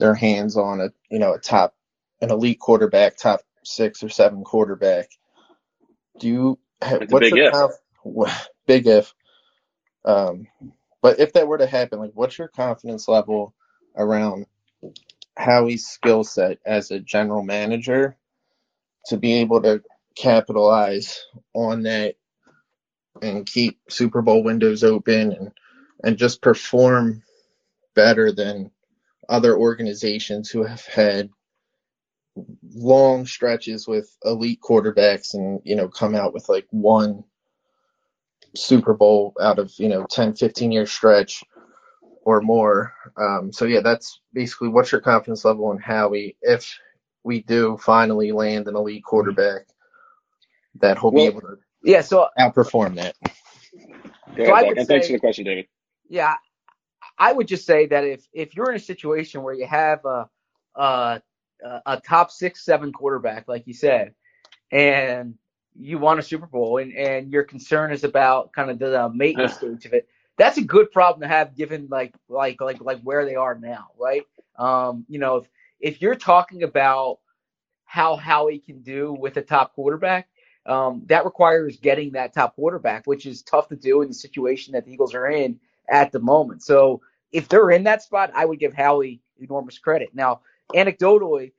[0.00, 1.74] their hands on a you know a top
[2.22, 5.10] an elite quarterback, top six or seven quarterback,
[6.20, 6.58] do you
[6.98, 7.52] It's a what's big your if.
[7.52, 7.80] conf-
[8.66, 9.14] big if
[10.04, 10.46] um
[11.02, 13.54] but if that were to happen, like what's your confidence level
[13.96, 14.46] around
[15.36, 18.16] Howie's skill set as a general manager
[19.06, 19.82] to be able to
[20.16, 22.16] capitalize on that
[23.22, 25.52] and keep Super Bowl windows open and
[26.04, 27.22] and just perform
[27.94, 28.70] better than
[29.28, 31.30] other organizations who have had
[32.74, 37.24] long stretches with elite quarterbacks and you know come out with like one
[38.56, 41.44] Super Bowl out of you know 10 15 year stretch
[42.24, 46.78] or more um, so yeah that's basically what's your confidence level on Howie if
[47.24, 49.62] we do finally land an elite quarterback
[50.80, 53.14] that he'll be able to Yeah, so outperform that
[54.36, 54.68] Go So I ahead, Zach.
[54.68, 55.66] would And thanks say- for the question, David.
[56.08, 56.34] yeah,
[57.18, 60.28] I would just say that if if you're in a situation where you have a
[60.76, 61.22] a,
[61.86, 64.14] a top six seven quarterback like you said,
[64.72, 65.34] and
[65.78, 69.54] you want a Super Bowl and and your concern is about kind of the maintenance
[69.58, 73.24] stage of it, that's a good problem to have given like like like like where
[73.24, 74.22] they are now, right?
[74.58, 75.48] Um, you know, if
[75.80, 77.18] if you're talking about
[77.84, 80.28] how Howie can do with a top quarterback,
[80.66, 84.72] um, that requires getting that top quarterback, which is tough to do in the situation
[84.72, 85.58] that the Eagles are in
[85.88, 86.62] at the moment.
[86.62, 90.10] So if they're in that spot, I would give Howie enormous credit.
[90.14, 90.40] Now,
[90.74, 91.52] anecdotally,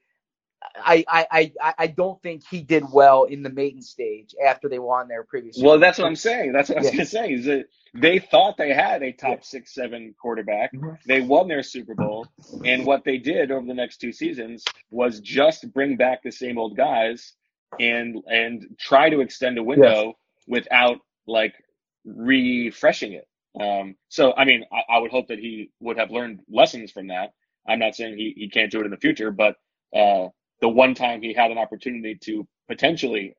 [0.76, 4.80] I, I, I, I don't think he did well in the maiden stage after they
[4.80, 5.58] won their previous.
[5.62, 6.54] Well, that's what I'm saying.
[6.54, 6.92] That's what I was Yeah.
[6.98, 7.34] going to say.
[7.34, 10.74] Is that they thought they had a top six, seven quarterback.
[10.74, 10.96] Mm-hmm.
[11.08, 12.28] They won their Super Bowl,
[12.66, 16.58] and what they did over the next two seasons was just bring back the same
[16.58, 17.34] old guys
[17.80, 20.14] and and try to extend a window
[20.48, 20.98] without
[21.28, 21.54] like
[22.06, 23.28] refreshing it.
[23.60, 27.08] Um, so, I mean, I, I would hope that he would have learned lessons from
[27.08, 27.34] that.
[27.68, 29.56] I'm not saying he, he can't do it in the future, but
[29.96, 30.28] uh,
[30.64, 33.36] the one time he had an opportunity to potentially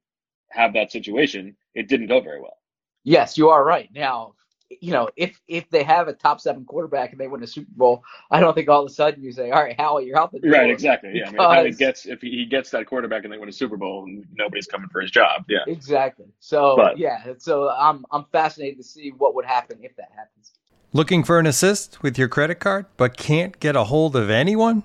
[0.51, 2.59] have that situation, it didn't go very well.
[3.03, 3.89] Yes, you are right.
[3.95, 4.35] Now,
[4.69, 7.71] you know, if if they have a top seven quarterback and they win a Super
[7.75, 10.33] Bowl, I don't think all of a sudden you say, "All right, Howie, you're out
[10.33, 11.13] the door." Right, exactly.
[11.15, 13.49] Yeah, I mean, if Howie Because- gets if he gets that quarterback and they win
[13.49, 15.45] a Super Bowl, nobody's coming for his job.
[15.49, 16.27] Yeah, Exactly.
[16.41, 20.53] So But- yeah, so I'm I'm fascinated to see what would happen if that happens.
[20.93, 24.85] Looking for an assist with your credit card but can't get a hold of anyone?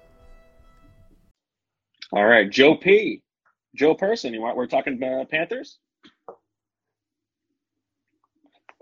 [2.13, 3.23] All right, Joe P.
[3.75, 4.57] Joe Person, you want?
[4.57, 5.77] We're talking uh, Panthers.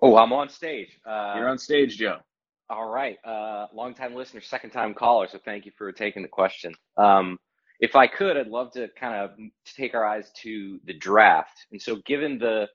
[0.01, 0.97] Oh, I'm on stage.
[1.05, 2.17] Uh, You're on stage, Joe.
[2.69, 3.17] All right.
[3.25, 5.27] Uh, long time listener, second time caller.
[5.27, 6.73] So thank you for taking the question.
[6.97, 7.37] Um,
[7.79, 9.31] if I could, I'd love to kind of
[9.65, 11.65] take our eyes to the draft.
[11.71, 12.67] And so, given the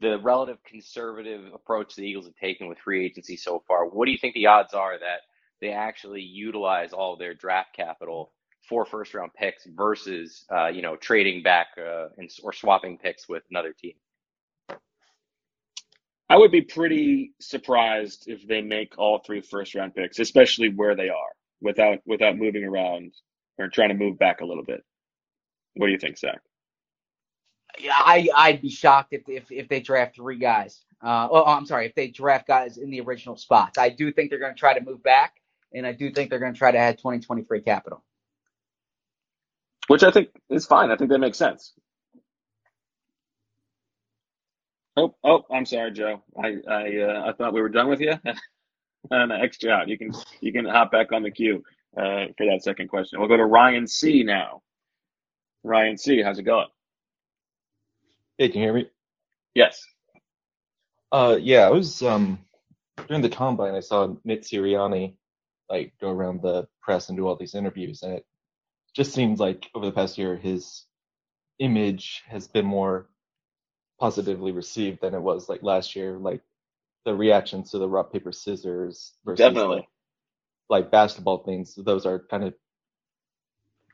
[0.00, 4.10] the relative conservative approach the Eagles have taken with free agency so far, what do
[4.10, 5.20] you think the odds are that
[5.60, 8.32] they actually utilize all their draft capital
[8.68, 13.28] for first round picks versus, uh, you know, trading back uh, and, or swapping picks
[13.28, 13.94] with another team?
[16.28, 20.96] I would be pretty surprised if they make all three first round picks, especially where
[20.96, 23.12] they are, without without moving around
[23.58, 24.82] or trying to move back a little bit.
[25.74, 26.40] What do you think, Zach?
[27.78, 30.84] Yeah, I I'd be shocked if if, if they draft three guys.
[31.02, 33.76] Uh, oh, I'm sorry, if they draft guys in the original spots.
[33.76, 35.34] I do think they're going to try to move back,
[35.74, 38.02] and I do think they're going to try to add 2023 capital.
[39.88, 40.90] Which I think is fine.
[40.90, 41.72] I think that makes sense.
[44.96, 46.22] Oh, oh, I'm sorry, Joe.
[46.42, 48.14] I I uh, I thought we were done with you.
[49.10, 49.88] and extra out.
[49.88, 51.62] You can you can hop back on the queue
[51.96, 53.18] uh, for that second question.
[53.18, 54.62] We'll go to Ryan C now.
[55.64, 56.66] Ryan C, how's it going?
[58.38, 58.90] Hey, can you hear me?
[59.54, 59.82] Yes.
[61.10, 62.38] Uh, yeah, I was um
[63.08, 63.74] during the combine.
[63.74, 65.14] I saw Nick Sirianni
[65.68, 68.26] like go around the press and do all these interviews, and it
[68.94, 70.84] just seems like over the past year his
[71.58, 73.08] image has been more
[73.98, 76.18] positively received than it was like last year.
[76.18, 76.42] Like
[77.04, 79.86] the reactions to the rock paper scissors versus Definitely.
[80.68, 81.74] like, like basketball things.
[81.76, 82.54] Those are kind of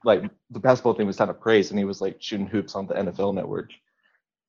[0.05, 2.87] like the basketball thing was kind of praised, and he was like shooting hoops on
[2.87, 3.71] the NFL Network.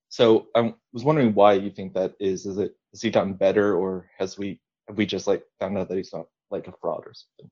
[0.10, 2.46] So I was wondering why you think that is.
[2.46, 5.90] Is it has he gotten better, or has we have we just like found out
[5.90, 7.52] that he's not like a fraud or something?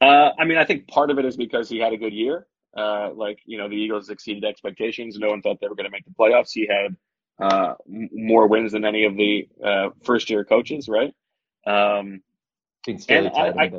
[0.00, 2.46] Uh, I mean, I think part of it is because he had a good year.
[2.76, 5.18] Uh, like, you know, the Eagles exceeded expectations.
[5.18, 6.50] No one thought they were going to make the playoffs.
[6.52, 6.96] He had
[7.40, 11.14] uh, more wins than any of the uh, first year coaches, right?
[11.66, 12.22] Um,
[12.84, 13.70] Things fairly and I- I-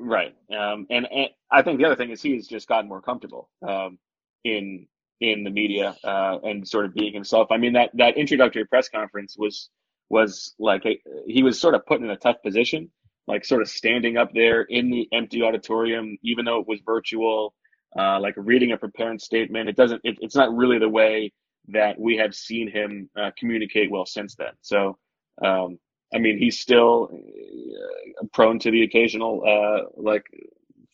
[0.00, 0.34] Right.
[0.56, 3.98] Um, and, and I think the other thing is he's just gotten more comfortable um,
[4.44, 4.86] in
[5.20, 7.48] in the media uh, and sort of being himself.
[7.50, 9.70] I mean that that introductory press conference was
[10.08, 12.90] was like a, he was sort of put in a tough position,
[13.28, 17.54] like sort of standing up there in the empty auditorium, even though it was virtual,
[17.96, 19.68] uh, like reading a prepared statement.
[19.68, 20.00] It doesn't.
[20.02, 21.32] It, it's not really the way
[21.68, 24.54] that we have seen him uh, communicate well since then.
[24.62, 24.98] So.
[25.44, 25.78] Um,
[26.12, 30.24] I mean, he's still uh, prone to the occasional uh, like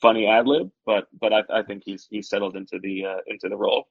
[0.00, 3.48] funny ad lib, but but I, I think he's he's settled into the uh, into
[3.48, 3.88] the role.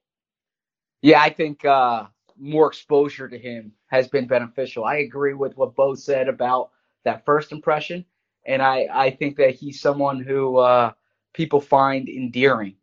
[1.02, 2.06] Yeah, I think uh,
[2.38, 4.86] more exposure to him has been beneficial.
[4.86, 6.72] I agree with what Bo said about
[7.04, 8.06] that first impression,
[8.46, 10.92] and I I think that he's someone who uh,
[11.34, 12.76] people find endearing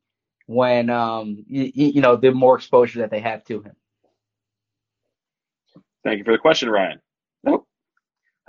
[0.47, 3.77] when um you, you know the more exposure that they have to him.
[6.03, 7.01] Thank you for the question, Ryan.
[7.45, 7.67] Nope.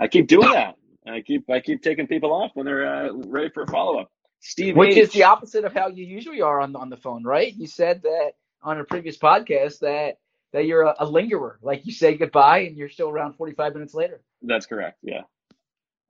[0.00, 0.76] I keep doing that.
[1.06, 4.10] I keep I keep taking people off when they're uh, ready for a follow up.
[4.40, 4.98] Steve, Which H.
[4.98, 7.54] is the opposite of how you usually are on on the phone, right?
[7.54, 10.18] You said that on a previous podcast that
[10.52, 13.94] that you're a, a lingerer, like you say goodbye and you're still around 45 minutes
[13.94, 14.20] later.
[14.42, 14.98] That's correct.
[15.02, 15.22] Yeah.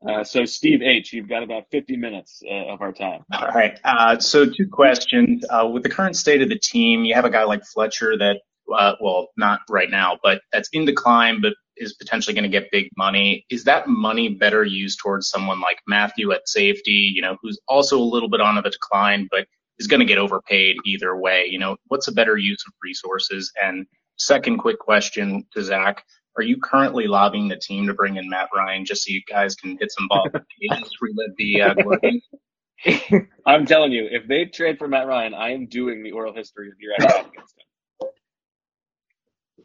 [0.09, 3.25] Uh, so Steve H, you've got about 50 minutes uh, of our time.
[3.33, 3.79] All right.
[3.85, 5.45] Uh, so two questions.
[5.49, 8.41] Uh, with the current state of the team, you have a guy like Fletcher that,
[8.73, 12.71] uh, well, not right now, but that's in decline, but is potentially going to get
[12.71, 13.45] big money.
[13.51, 17.99] Is that money better used towards someone like Mathieu at safety, you know, who's also
[17.99, 19.47] a little bit on the decline, but
[19.79, 21.47] is going to get overpaid either way?
[21.49, 23.53] You know, what's a better use of resources?
[23.63, 23.87] And
[24.17, 26.05] second quick question to Zach.
[26.37, 29.55] Are you currently lobbying the team to bring in Matt Ryan just so you guys
[29.55, 32.23] can hit some balls and just relive the uh, glory?
[33.47, 36.69] I'm telling you, if they trade for Matt Ryan, I am doing the oral history
[36.69, 37.55] of your action against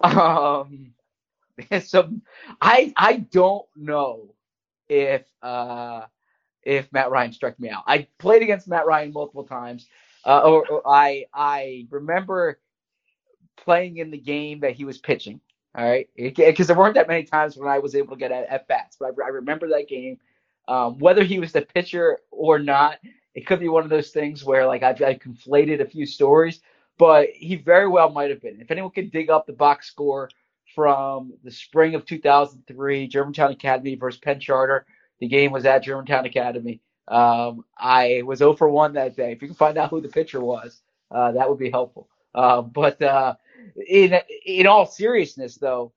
[0.01, 0.11] him.
[0.11, 0.93] Um,
[1.85, 2.09] so
[2.61, 4.35] I I don't know
[4.89, 6.01] if uh
[6.63, 7.83] if Matt Ryan struck me out.
[7.87, 9.87] I played against Matt Ryan multiple times.
[10.25, 12.59] Uh, or, or I I remember
[13.55, 15.39] playing in the game that he was pitching.
[15.77, 18.49] All right, because there weren't that many times when I was able to get at,
[18.49, 20.17] at bats, but I, I remember that game.
[20.67, 22.97] Um, whether he was the pitcher or not,
[23.35, 26.61] it could be one of those things where like I've, I conflated a few stories,
[26.97, 28.59] but he very well might have been.
[28.59, 30.31] If anyone can dig up the box score
[30.73, 34.87] from the spring of 2003, Germantown Academy versus Penn Charter,
[35.19, 36.81] the game was at Germantown Academy.
[37.07, 39.31] Um, I was 0 for 1 that day.
[39.31, 42.09] If you can find out who the pitcher was, uh, that would be helpful.
[42.33, 43.35] Uh, but uh,
[43.87, 45.93] in in all seriousness, though,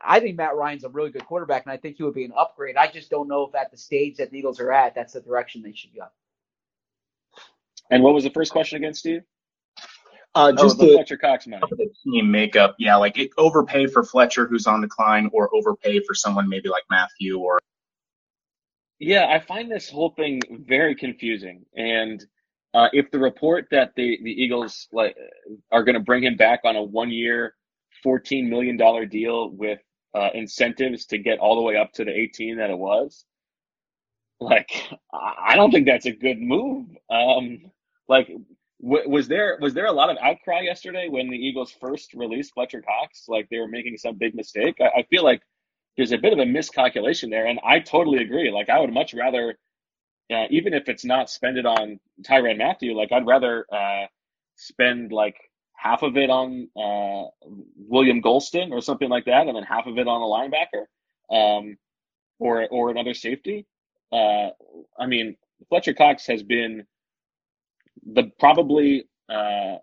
[0.00, 2.32] I think Matt Ryan's a really good quarterback, and I think he would be an
[2.36, 2.76] upgrade.
[2.76, 5.20] I just don't know if at the stage that the Eagles are at, that's the
[5.20, 6.06] direction they should go.
[7.90, 9.22] And what was the first question again, Steve?
[10.34, 11.62] Uh, Oh, just the the, Fletcher Cox money.
[11.70, 16.14] the team makeup, yeah, like it, overpay for Fletcher who's on decline, or overpay for
[16.14, 17.60] someone maybe like Mathieu or
[18.98, 21.64] Yeah, I find this whole thing very confusing.
[21.76, 22.24] And
[22.74, 25.16] uh, if the report that the, the Eagles like
[25.72, 27.54] are going to bring him back on a one year,
[28.02, 29.80] fourteen million dollar deal with
[30.14, 33.24] uh, incentives to get all the way up to the eighteen that it was,
[34.40, 34.70] like
[35.12, 36.86] I I don't think that's a good move.
[37.10, 37.70] Um,
[38.08, 38.28] like,
[38.82, 42.54] w- was there was there a lot of outcry yesterday when the Eagles first released
[42.54, 43.24] Fletcher Cox?
[43.28, 44.76] Like they were making some big mistake.
[44.80, 45.42] I, I feel like
[45.96, 48.50] there's a bit of a miscalculation there, and I totally agree.
[48.50, 49.58] Like I would much rather,
[50.32, 54.06] uh, even if it's not spend it on Tyrann Mathieu, like I'd rather uh,
[54.56, 55.36] spend like
[55.76, 57.28] half of it on uh,
[57.76, 60.86] William Gholston or something like that, and then half of it on a linebacker,
[61.34, 61.76] um,
[62.40, 63.66] or or another safety.
[64.12, 64.50] Uh,
[64.98, 65.36] I mean,
[65.70, 66.86] Fletcher Cox has been
[68.06, 69.76] the probably uh,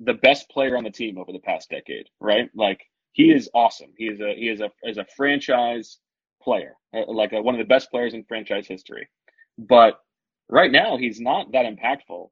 [0.00, 2.50] the best player on the team over the past decade, right?
[2.54, 2.80] Like
[3.12, 3.92] he is awesome.
[3.96, 5.98] He is a he is a is a franchise
[6.42, 6.74] player,
[7.08, 9.08] like a, one of the best players in franchise history.
[9.58, 10.00] But
[10.48, 12.30] right now, he's not that impactful.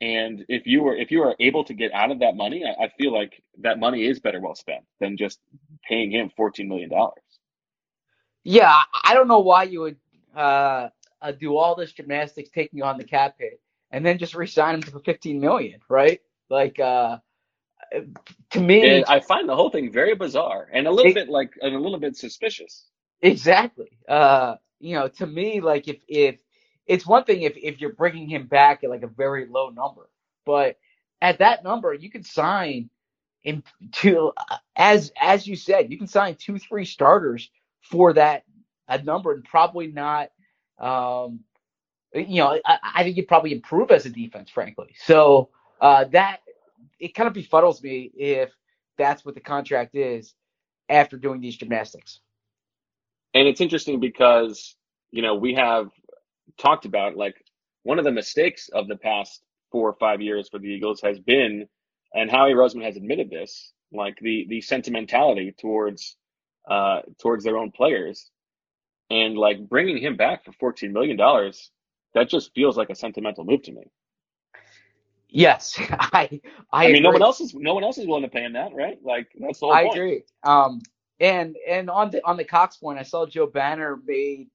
[0.00, 2.84] And if you were if you are able to get out of that money, I,
[2.84, 5.40] I feel like that money is better well spent than just
[5.88, 7.22] paying him fourteen million dollars.
[8.44, 9.96] Yeah, I don't know why you would
[10.36, 10.88] uh,
[11.20, 14.82] uh, do all this gymnastics taking on the cap hit and then just re-sign him
[14.82, 16.20] for 15 million, right?
[16.48, 17.18] Like uh,
[18.52, 21.28] to me, And I find the whole thing very bizarre and a little It- bit
[21.28, 22.86] like and a little bit suspicious.
[23.22, 23.90] Exactly.
[24.08, 26.40] Uh, you know, to me, like if if
[26.90, 30.10] it's one thing if if you're bringing him back at like a very low number,
[30.44, 30.76] but
[31.22, 32.90] at that number, you can sign
[33.44, 34.32] in to
[34.76, 37.48] as as you said, you can sign two three starters
[37.82, 38.42] for that
[38.88, 40.30] a number and probably not.
[40.80, 41.40] Um,
[42.12, 44.96] you know, I, I think you'd probably improve as a defense, frankly.
[45.04, 45.50] So
[45.80, 46.40] uh, that
[46.98, 48.50] it kind of befuddles me if
[48.98, 50.34] that's what the contract is
[50.88, 52.18] after doing these gymnastics.
[53.32, 54.74] And it's interesting because,
[55.12, 55.90] you know, we have
[56.60, 57.34] talked about like
[57.82, 59.42] one of the mistakes of the past
[59.72, 61.66] four or five years for the Eagles has been,
[62.14, 66.16] and Howie Roseman has admitted this, like the the sentimentality towards
[66.70, 68.30] uh towards their own players,
[69.10, 71.70] and like bringing him back for fourteen million dollars,
[72.14, 73.82] that just feels like a sentimental move to me.
[75.28, 76.40] Yes, I
[76.72, 78.52] I, I, mean, no one else is no one else is willing to pay him
[78.54, 78.98] that, right?
[79.02, 79.96] Like that's the whole I point.
[79.96, 80.22] agree.
[80.44, 80.80] Um,
[81.20, 84.48] and and on the on the Cox point, I saw Joe Banner made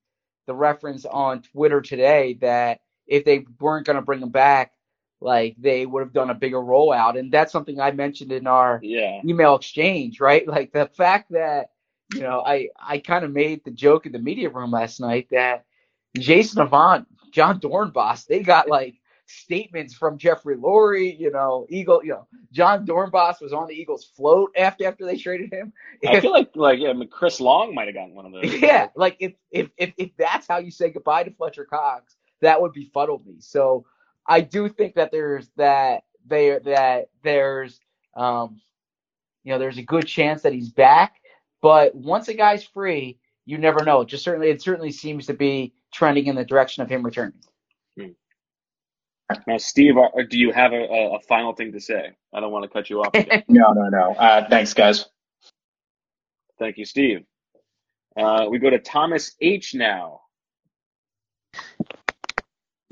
[0.47, 4.73] the reference on Twitter today that if they weren't going to bring him back,
[5.21, 7.17] like they would have done a bigger rollout.
[7.19, 9.21] And that's something I mentioned in our Yeah.
[9.23, 10.47] email exchange, right?
[10.47, 11.71] Like the fact that,
[12.13, 15.27] you know, I, I kind of made the joke in the media room last night
[15.31, 15.65] that
[16.17, 18.95] Jason Avant, Jon Dorenbos, they got like
[19.27, 24.05] statements from Jeffrey Lurie, you know, Eagle, you know, Jon Dorenbos was on the Eagles
[24.05, 25.73] float after after they traded him.
[26.07, 28.53] I feel like like yeah, Chris Long might have gotten one of those.
[28.61, 32.61] Yeah, like if if if if that's how you say goodbye to Fletcher Cox, that
[32.61, 33.35] would befuddle me.
[33.39, 33.85] So
[34.27, 37.79] I do think that there's that there that there's
[38.15, 38.61] um
[39.43, 41.15] you know there's a good chance that he's back,
[41.61, 44.01] but once a guy's free, you never know.
[44.01, 47.33] It just certainly it certainly seems to be trending in the direction of him returning.
[49.47, 52.11] Now, Steve, are, do you have a, a, a final thing to say?
[52.33, 53.13] I don't want to cut you off.
[53.47, 54.11] No, no, no.
[54.13, 55.05] Uh, thanks, guys.
[56.59, 57.25] Thank you, Steve.
[58.17, 60.21] Uh, we go to Thomas H now.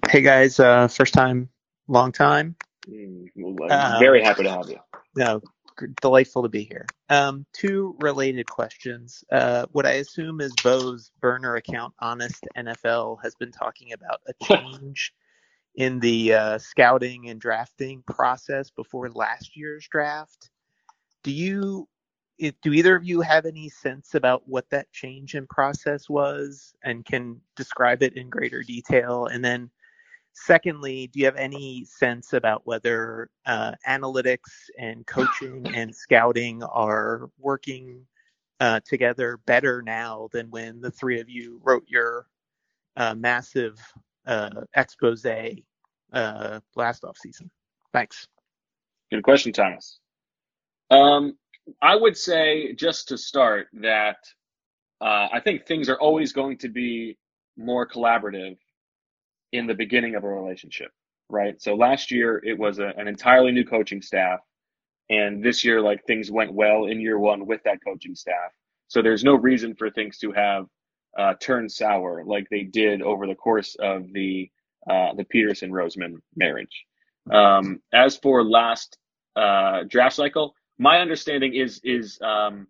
[0.10, 1.50] Hey guys, uh, first time,
[1.88, 2.56] long time.
[2.90, 4.78] Mm, I'm Um, very happy to have you.
[5.16, 5.42] No,
[5.80, 6.86] g- delightful to be here.
[7.10, 9.24] Um, two related questions.
[9.32, 14.34] Uh, what I assume is Bo's burner account, Honest NFL, has been talking about a
[14.46, 15.14] change
[15.76, 20.50] in the uh, scouting and drafting process before last year's draft.
[21.24, 21.88] Do you,
[22.38, 27.06] do either of you have any sense about what that change in process was, and
[27.06, 29.28] can describe it in greater detail?
[29.28, 29.70] And then
[30.34, 34.50] Secondly, do you have any sense about whether uh, analytics
[34.80, 38.06] and coaching and scouting are working
[38.60, 42.26] uh, together better now than when the three of you wrote your
[42.98, 43.80] uh, massive
[44.26, 47.50] uh, expose uh, last off season?
[47.92, 48.28] Thanks.
[49.12, 50.00] Good question, Thomas.
[50.90, 51.38] Um,
[51.82, 54.18] I would say just to start that
[55.02, 57.18] uh, I think things are always going to be
[57.58, 58.58] more collaborative
[59.52, 60.92] in the beginning of a relationship,
[61.30, 61.62] right?
[61.62, 64.40] So last year it was a, an entirely new coaching staff,
[65.10, 68.52] and this year like things went well in year one with that coaching staff.
[68.88, 70.66] So there's no reason for things to have
[71.18, 74.50] uh, turned sour like they did over the course of the
[74.90, 76.86] uh, the Pederson Roseman marriage.
[77.32, 78.98] Um, as for last
[79.36, 82.68] uh, draft cycle, my understanding is is um,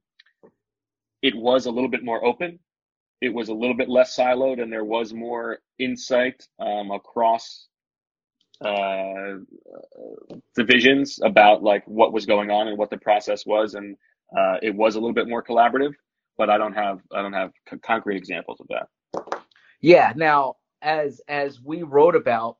[1.21, 2.59] it was a little bit more open.
[3.21, 7.67] It was a little bit less siloed, and there was more insight um, across
[8.65, 9.35] uh,
[10.55, 13.97] divisions about like what was going on and what the process was, and
[14.37, 15.93] uh, it was a little bit more collaborative.
[16.37, 18.87] But I don't have I don't have c- concrete examples of that.
[19.81, 20.13] Yeah.
[20.15, 22.57] Now, as as we wrote about,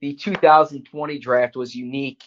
[0.00, 2.22] the 2020 draft was unique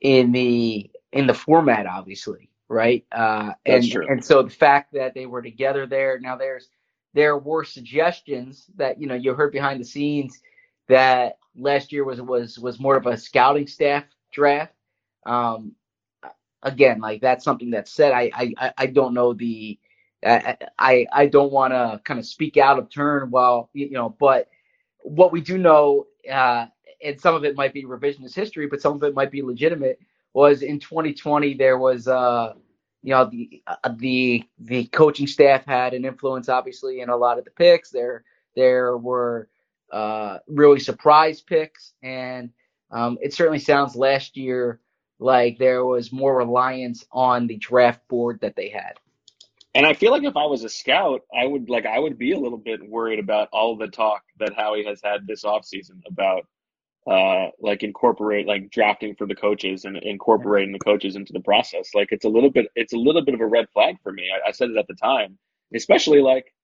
[0.00, 3.04] in the in the format, obviously, right?
[3.12, 4.06] Uh, and That's true.
[4.06, 6.18] and so the fact that they were together there.
[6.20, 6.68] Now, there's
[7.14, 10.40] there were suggestions that you know you heard behind the scenes
[10.88, 14.74] that last year was was was more of a scouting staff draft.
[15.26, 15.74] Um,
[16.62, 18.12] again, like that's something that's said.
[18.12, 19.78] I I- I don't know the
[20.24, 24.48] I I, don't want to kind of speak out of turn while you know, but
[25.02, 26.66] what we do know, uh,
[27.04, 29.98] and some of it might be revisionist history, but some of it might be legitimate.
[30.32, 32.54] Was in 2020 there was uh
[33.02, 37.38] you know the uh, the the coaching staff had an influence obviously in a lot
[37.38, 37.90] of the picks.
[37.90, 39.48] There there were
[39.92, 42.50] uh really surprise picks, and
[42.90, 44.80] um, it certainly sounds last year
[45.18, 48.98] like there was more reliance on the draft board that they had.
[49.76, 52.32] And I feel like if I was a scout, I would like I would be
[52.32, 56.46] a little bit worried about all the talk that Howie has had this offseason about
[57.06, 61.90] uh like incorporate like drafting for the coaches and incorporating the coaches into the process.
[61.94, 64.30] Like it's a little bit it's a little bit of a red flag for me.
[64.34, 65.36] I, I said it at the time,
[65.74, 66.54] especially like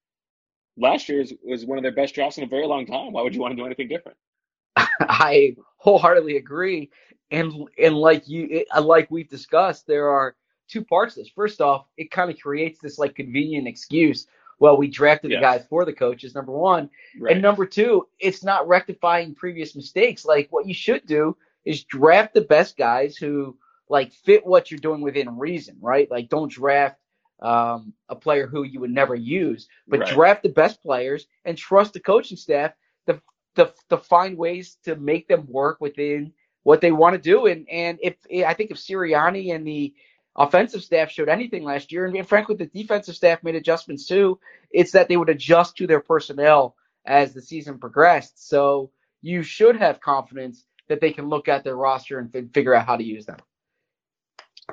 [0.79, 3.13] last year's was one of their best drafts in a very long time.
[3.13, 4.17] Why would you want to do anything different?
[4.77, 6.91] I wholeheartedly agree,
[7.31, 10.35] and and like you, it, like we've discussed, there are
[10.73, 11.29] two parts to this.
[11.29, 14.27] First off, it kind of creates this like convenient excuse.
[14.59, 16.35] Well, we drafted the guys for the coaches.
[16.35, 17.33] Number one, Right.
[17.33, 20.25] and number two, it's not rectifying previous mistakes.
[20.25, 23.57] Like what you should do is draft the best guys who
[23.89, 26.11] like fit what you're doing within reason, right?
[26.11, 26.99] Like don't draft
[27.41, 30.09] um, a player who you would never use, but Right.
[30.09, 32.73] draft the best players and trust the coaching staff
[33.07, 33.21] to
[33.57, 37.47] to to find ways to make them work within what they want to do.
[37.47, 38.15] And and if
[38.47, 39.93] I think if Sirianni and the
[40.37, 44.39] offensive staff showed anything last year, and frankly the defensive staff made adjustments too,
[44.71, 48.49] it's that they would adjust to their personnel as the season progressed.
[48.49, 52.75] So you should have confidence that they can look at their roster and fi- figure
[52.75, 53.39] out how to use them.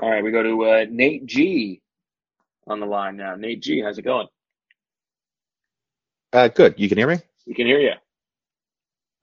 [0.01, 1.81] All right, we go to uh, Nate G
[2.67, 3.35] on the line now.
[3.35, 4.27] Nate G, how's it going?
[6.31, 6.75] Uh, good.
[6.77, 7.17] You can hear me?
[7.47, 7.93] We can hear you.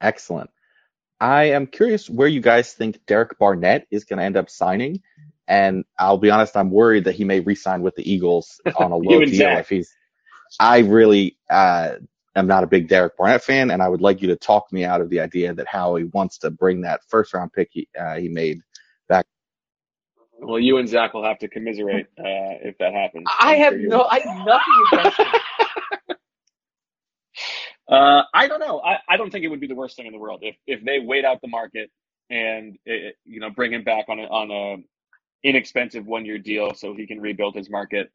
[0.01, 0.51] Excellent.
[1.20, 5.03] I am curious where you guys think Derek Barnett is going to end up signing.
[5.49, 8.97] And I'll be honest, I'm worried that he may re-sign with the Eagles on a
[8.97, 9.94] low and deal if he's.
[10.61, 11.97] I really uh,
[12.34, 14.84] am not a big Derek Barnett fan, and I would like you to talk me
[14.84, 18.16] out of the idea that Howie wants to bring that first round pick he, uh,
[18.16, 18.61] he made
[19.09, 19.26] back.
[20.38, 23.24] Well, you and Zach will have to commiserate uh, if that happens.
[23.40, 24.05] I I'm have sure no.
[24.05, 25.26] I have nothing against him.
[27.88, 28.80] Uh, I don't know.
[28.80, 30.84] I, I don't think it would be the worst thing in the world if if
[30.84, 31.88] they wait out the market
[32.30, 34.82] and eh, you know bring him back on a on a
[35.47, 38.11] inexpensive one year deal so he can rebuild his market.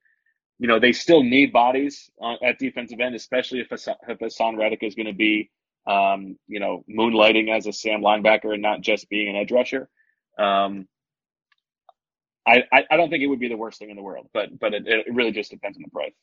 [0.60, 4.58] You know they still need bodies on, at defensive end, especially if Haason, if Haason
[4.58, 5.50] Reddick is going to be
[5.88, 9.90] um, you know moonlighting as a Sam linebacker and not just being an edge rusher.
[10.38, 10.88] Um,
[12.48, 14.60] I, I I don't think it would be the worst thing in the world, but
[14.60, 16.14] but it, it really just depends on the price.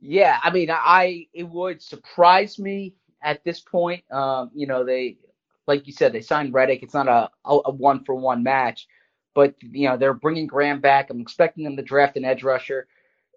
[0.00, 4.04] Yeah, I mean, I it would surprise me at this point.
[4.10, 5.18] Um, you know, they
[5.66, 6.82] like you said, they signed Reddick.
[6.82, 8.86] It's not a a one for one match,
[9.34, 11.10] but you know they're bringing Graham back.
[11.10, 12.86] I'm expecting them to draft an edge rusher.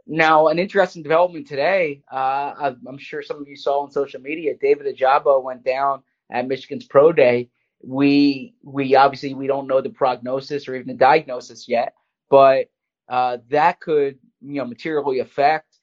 [0.05, 2.03] Now, an interesting development today.
[2.11, 4.53] Uh, I'm sure some of you saw on social media.
[4.59, 7.49] David Ojabo went down at Michigan's pro day.
[7.81, 11.93] We we obviously we don't know the prognosis or even the diagnosis yet,
[12.29, 12.69] but
[13.09, 15.77] uh, that could you know materially affect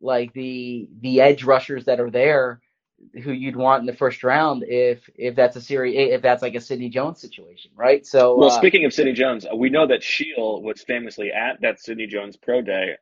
[0.00, 2.60] like the the edge rushers that are there
[3.22, 6.54] who you'd want in the first round if if that's a series if that's like
[6.54, 8.06] a Sidney Jones situation, right?
[8.06, 11.80] So Well, uh, speaking of Sidney Jones, we know that Sheil was famously at that
[11.80, 12.96] Sidney Jones pro day.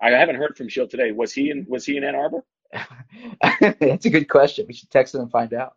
[0.00, 1.12] I haven't heard from Sheil today.
[1.12, 2.44] Was he in Was he in Ann Arbor?
[3.80, 4.66] that's a good question.
[4.68, 5.74] We should text him and find out.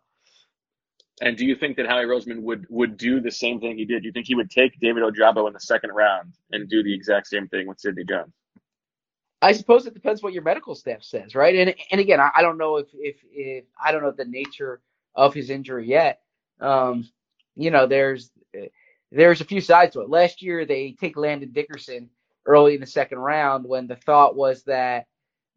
[1.20, 4.02] And do you think that Howie Roseman would would do the same thing he did?
[4.02, 6.94] Do you think he would take David Ojabo in the second round and do the
[6.94, 8.32] exact same thing with Sidney Jones?
[9.42, 11.56] I suppose it depends what your medical staff says, right?
[11.56, 14.80] And and again, I, I don't know if, if if I don't know the nature
[15.16, 16.20] of his injury yet.
[16.60, 17.08] Um,
[17.56, 18.30] you know, there's
[19.12, 20.10] there's a few sides to it.
[20.10, 22.10] Last year they take Landon Dickerson
[22.46, 25.06] early in the second round when the thought was that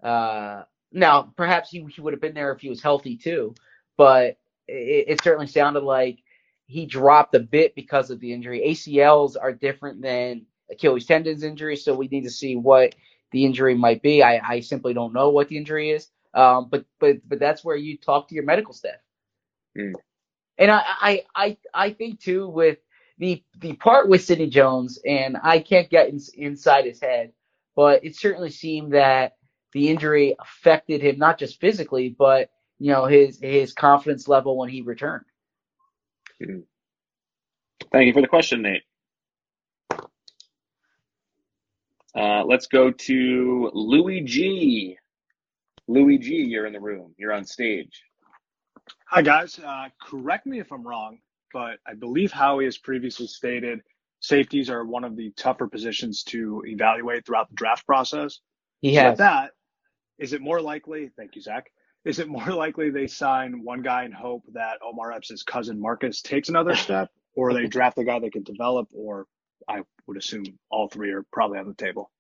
[0.03, 3.55] uh, now perhaps he he would have been there if he was healthy too,
[3.97, 6.19] but it, it certainly sounded like
[6.67, 8.63] he dropped a bit because of the injury.
[8.67, 12.95] ACLs are different than Achilles tendons injury, so we need to see what
[13.31, 14.23] the injury might be.
[14.23, 16.07] I, I simply don't know what the injury is.
[16.33, 18.97] Um, but but but that's where you talk to your medical staff.
[20.57, 22.79] And I, I I I think too with
[23.19, 27.33] the the part with Sidney Jones, and I can't get in, inside his head,
[27.75, 29.37] but it certainly seemed that
[29.73, 34.69] the injury affected him not just physically, but you know his his confidence level when
[34.69, 35.25] he returned.
[37.91, 38.83] Thank you for the question, Nate.
[42.15, 44.97] Uh, let's go to Louis G.
[45.87, 47.13] Louis G, you're in the room.
[47.17, 48.01] You're on stage.
[49.07, 49.59] Hi, guys.
[49.59, 51.19] Uh, correct me if I'm wrong,
[51.53, 53.81] but I believe Howie has previously stated
[54.25, 58.39] safeties are one of the tougher positions to evaluate throughout the draft process.
[58.81, 59.11] He So has.
[59.11, 59.51] With that,
[60.17, 61.71] is it more likely, thank you, Zach,
[62.05, 66.21] is it more likely they sign one guy and hope that Omar Epps' cousin Marcus
[66.21, 69.27] takes another step, or they draft a guy they can develop, or
[69.67, 72.11] I would assume all three are probably on the table?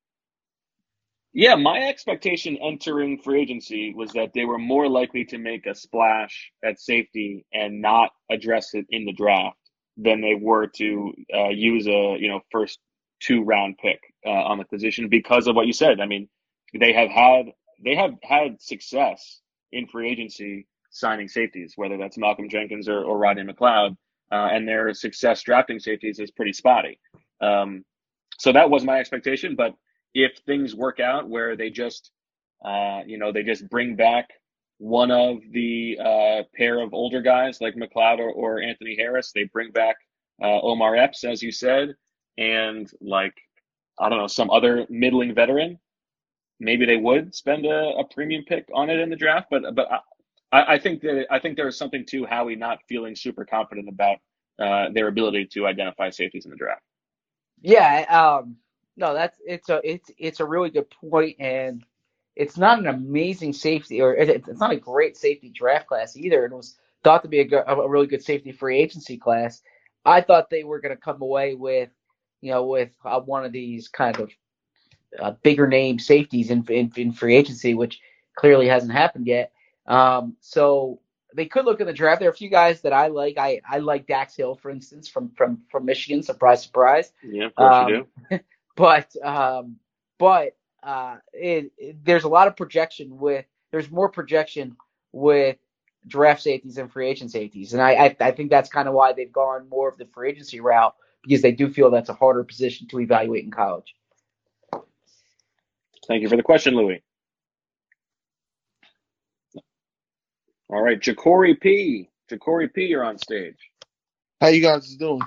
[1.33, 5.75] Yeah, my expectation entering free agency was that they were more likely to make a
[5.75, 9.57] splash at safety and not address it in the draft
[9.97, 12.79] than they were to uh, use a you know first
[13.19, 15.99] two round pick uh, on the position because of what you said.
[15.99, 16.29] I mean,
[16.79, 17.47] they have had
[17.83, 19.41] they have had success
[19.71, 23.97] in free agency signing safeties, whether that's Malcolm Jenkins or, or Rodney McLeod,
[24.31, 26.97] uh, and their success drafting safeties is pretty spotty.
[27.41, 27.83] Um,
[28.37, 29.73] so that was my expectation, but
[30.13, 32.11] if things work out where they just,
[32.63, 34.29] uh, you know, they just bring back
[34.77, 39.45] one of the uh, pair of older guys like McLeod or, or Anthony Harris, they
[39.53, 39.95] bring back
[40.43, 41.95] uh, Omar Epps, as you said,
[42.37, 43.33] and like
[43.99, 45.79] I don't know some other middling veteran,
[46.59, 49.47] maybe they would spend a, a premium pick on it in the draft.
[49.49, 49.87] But but
[50.51, 53.87] I, I think that I think there is something to Howie not feeling super confident
[53.89, 54.17] about
[54.59, 56.81] uh, their ability to identify safeties in the draft.
[57.61, 58.05] Yeah,
[58.41, 58.57] um,
[58.97, 61.83] no, that's it's a it's it's a really good point, and
[62.35, 66.45] it's not an amazing safety, or it, it's not a great safety draft class either.
[66.45, 69.61] It was thought to be a, go- a really good safety free agency class.
[70.05, 71.89] I thought they were going to come away with,
[72.41, 74.31] you know, with uh, one of these kind of
[75.19, 77.99] uh, bigger name safeties in, in in free agency, which
[78.35, 79.51] clearly hasn't happened yet.
[79.87, 80.99] Um, so
[81.35, 82.19] they could look at the draft.
[82.21, 83.37] There are a few guys that I like.
[83.37, 86.23] I, I like Dax Hill, for instance, from from from Michigan.
[86.23, 87.11] Surprise, surprise.
[87.23, 88.39] Yeah, of course you Um, do.
[88.75, 89.77] but um,
[90.19, 94.77] but uh, it, it- there's a lot of projection with there's more projection
[95.13, 95.57] with
[96.07, 97.73] draft safeties and free agent safeties.
[97.73, 100.29] And I, I, I think that's kind of why they've gone more of the free
[100.29, 103.95] agency route because they do feel that's a harder position to evaluate in college.
[106.07, 107.03] Thank you for the question, Louis.
[110.69, 112.09] All right, Jacory P.
[112.29, 113.57] Jacory P, you're on stage.
[114.41, 115.21] How you guys doing?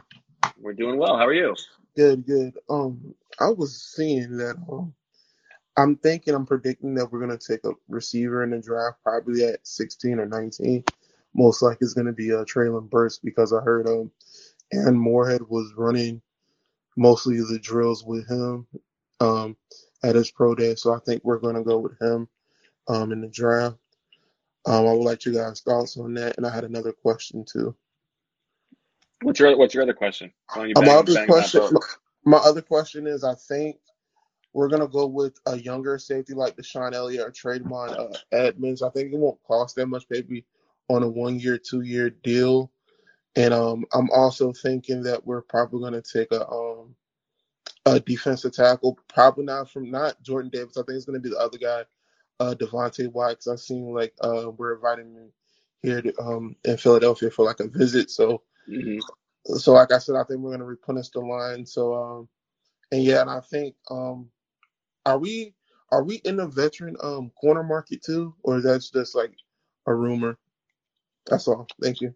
[0.59, 1.16] We're doing well.
[1.16, 1.55] How are you?
[1.97, 2.55] Good, good.
[2.68, 4.57] Um, I was seeing that.
[4.70, 4.95] Um,
[5.76, 9.66] I'm thinking, I'm predicting that we're gonna take a receiver in the draft, probably at
[9.66, 10.84] 16 or 19.
[11.34, 14.11] Most likely it's gonna be uh, Treylon Burks because I heard um,
[14.72, 16.20] Aaron Moorehead was running
[16.97, 18.66] mostly the drills with him
[19.20, 19.57] um
[20.03, 22.28] at his pro day, so I think we're gonna go with him
[22.89, 23.76] um in the draft.
[24.69, 27.75] Um, I would like you guys' thoughts on that, and I had another question too.
[29.23, 30.33] What's your What's your other question?
[30.53, 31.81] Why don't you Uh, my bang, other bang that question, my,
[32.25, 33.79] my other question is, I think
[34.53, 38.83] we're gonna go with a younger safety like DeShon Elliott or Trademark uh, Edmunds.
[38.83, 40.45] I think it won't cost that much, maybe
[40.89, 42.71] on a one year, two year deal.
[43.37, 46.95] And um, I'm also thinking that we're probably gonna take a um
[47.87, 50.77] a defensive tackle, probably not from not Jordan Davis.
[50.77, 51.85] I think it's gonna be the other guy,
[52.41, 55.32] uh, Devonte Wyatt, because I've seen like uh we're inviting him
[55.82, 58.11] here to, um in Philadelphia for like a visit.
[58.11, 59.01] So hmm
[59.45, 61.66] so like I said, I think we're gonna replenish the line.
[61.66, 62.28] So um
[62.93, 64.30] and yeah, and I think um
[65.07, 65.55] are we
[65.93, 69.32] are we in the veteran um corner market too, or that's just like
[69.86, 70.39] a rumor?
[71.26, 71.68] That's all.
[71.82, 72.14] Thank you.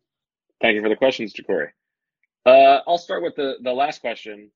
[0.62, 1.68] Thank you for the questions, Jacory.
[2.46, 4.50] Uh, I'll start with the the last question.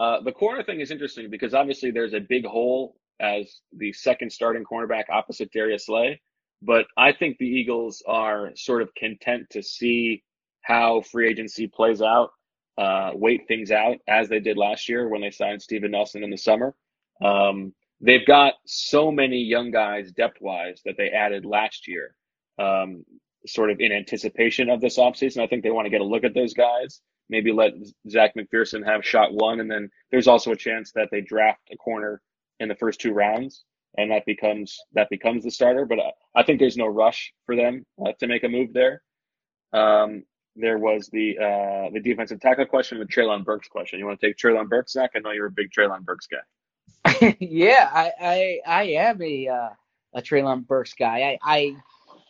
[0.00, 4.30] Uh, the corner thing is interesting because obviously there's a big hole as the second
[4.30, 6.20] starting cornerback opposite Darius Slay,
[6.62, 10.22] but I think the Eagles are sort of content to see
[10.62, 12.30] how free agency plays out,
[12.78, 16.30] uh, wait things out as they did last year when they signed Steven Nelson in
[16.30, 16.74] the summer.
[17.24, 22.14] Um, they've got so many young guys depth wise that they added last year,
[22.58, 23.04] um,
[23.46, 25.42] sort of in anticipation of this offseason.
[25.42, 27.72] I think they want to get a look at those guys, maybe let
[28.10, 29.60] Zech McPhearson have shot one.
[29.60, 32.20] And then there's also a chance that they draft a corner
[32.60, 33.64] in the first two rounds
[33.98, 35.86] and that becomes, that becomes the starter.
[35.86, 39.02] But I, I think there's no rush for them uh, to make a move there.
[39.72, 40.24] Um,
[40.56, 43.98] there was the uh, the defensive tackle question, the Treylon Burks question.
[43.98, 45.10] You want to take Treylon Burks, Zach?
[45.14, 47.36] I know you're a big Treylon Burks guy.
[47.40, 49.68] yeah, I, I I am a uh,
[50.14, 51.38] a Treylon Burks guy.
[51.42, 51.76] I, I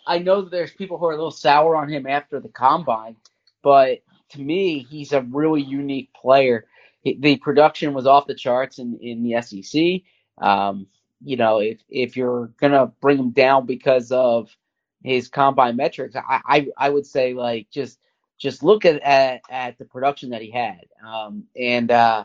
[0.07, 3.17] I know that there's people who are a little sour on him after the combine,
[3.63, 4.01] but
[4.31, 6.67] to me, he's a really unique player.
[7.05, 10.03] The production was off the charts in, in the SEC.
[10.39, 10.89] Um,
[11.25, 14.57] you know, if if you're gonna bring him down because of
[15.03, 17.99] his combine metrics, I I, I would say like just
[18.39, 20.83] just look at, at at the production that he had.
[21.07, 22.25] Um, and uh,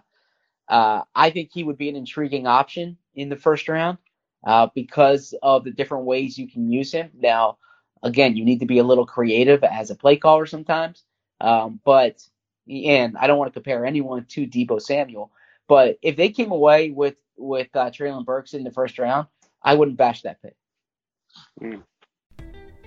[0.68, 3.98] uh, I think he would be an intriguing option in the first round
[4.46, 7.12] uh, because of the different ways you can use him.
[7.14, 7.58] Now,
[8.04, 11.04] again, you need to be a little creative as a play caller sometimes.
[11.42, 12.24] Um, but
[12.68, 15.32] and I don't want to compare anyone to Deebo Samuel,
[15.72, 19.28] but if they came away with with uh, Treylon Burks in the first round,
[19.64, 20.58] I wouldn't bash that pick.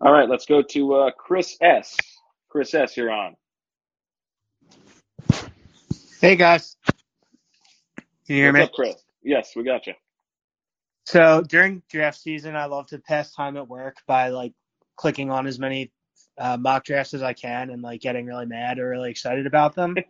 [0.00, 1.96] All right, let's go to uh, Chris S.
[2.48, 2.96] Chris S.
[2.96, 3.36] You're on.
[6.20, 6.76] Hey guys,
[8.26, 8.62] can you hear What's me?
[8.62, 8.96] up, Chris?
[9.22, 9.94] Yes, we got you.
[11.06, 14.52] So during draft season, I love to pass time at work by like
[14.96, 15.92] clicking on as many
[16.38, 19.74] uh, mock drafts as I can and like getting really mad or really excited about
[19.74, 20.04] them.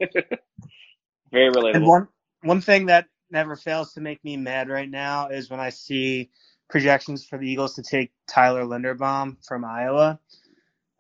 [1.33, 1.85] Very and relatable.
[1.85, 2.09] one
[2.43, 6.31] one thing that never fails to make me mad right now is when I see
[6.69, 10.19] projections for the Eagles to take Tyler Linderbaum from Iowa,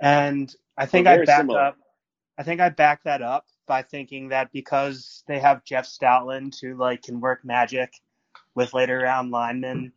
[0.00, 1.60] and I think We're I very back similar.
[1.60, 1.76] up.
[2.38, 6.74] I think I back that up by thinking that because they have Jeff Stoutland who
[6.76, 7.92] like can work magic
[8.54, 9.92] with later round linemen,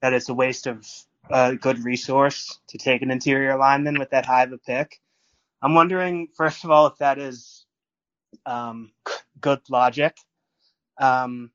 [0.00, 0.86] that it's a waste of
[1.30, 5.00] a good resource to take an interior lineman with that high of a pick.
[5.62, 7.66] I'm wondering, first of all, if that is
[8.46, 8.92] um,
[9.40, 10.16] good logic
[10.98, 11.50] um,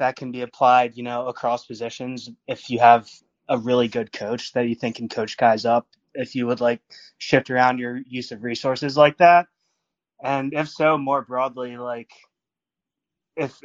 [0.00, 2.30] that can be applied, you know, across positions.
[2.48, 3.10] If you have
[3.48, 6.82] a really good coach that you think can coach guys up, if you would like
[7.18, 9.48] shift around your use of resources like that,
[10.22, 12.10] and if so, more broadly, like
[13.36, 13.60] if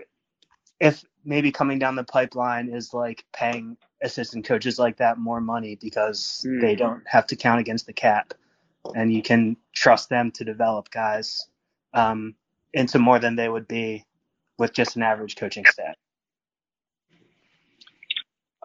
[0.81, 5.77] if maybe coming down the pipeline is like paying assistant coaches like that more money
[5.81, 6.61] because Hmm.
[6.61, 8.33] they don't have to count against the cap
[8.95, 11.47] and you can trust them to develop guys
[11.93, 12.35] um,
[12.73, 14.05] into more than they would be
[14.59, 15.95] with just an average coaching staff.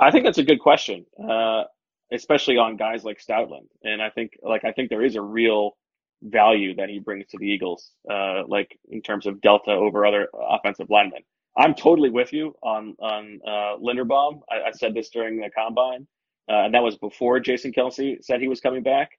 [0.01, 1.65] I think that's a good question, uh,
[2.13, 3.69] especially on guys like Stoutland.
[3.85, 5.77] And I think, like, I think there is a real
[6.23, 10.29] value that he brings to the Eagles, uh, like in terms of delta over other
[10.35, 11.23] offensive linemen.
[11.57, 14.41] I'm totally with you on on uh, Linderbaum.
[14.51, 16.09] I, I said this during the combine,
[16.51, 19.11] uh, and that was before Jason Kelce said he was coming back.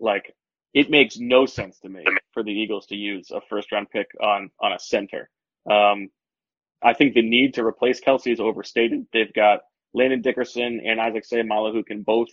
[0.00, 0.34] Like,
[0.74, 4.08] it makes no sense to me for the Eagles to use a first round pick
[4.20, 5.30] on on a center.
[5.70, 6.10] Um,
[6.82, 9.06] I think the need to replace Kelsey is overstated.
[9.12, 9.60] They've got
[9.96, 12.28] Landon Dickerson and Isaac Seumalo who can both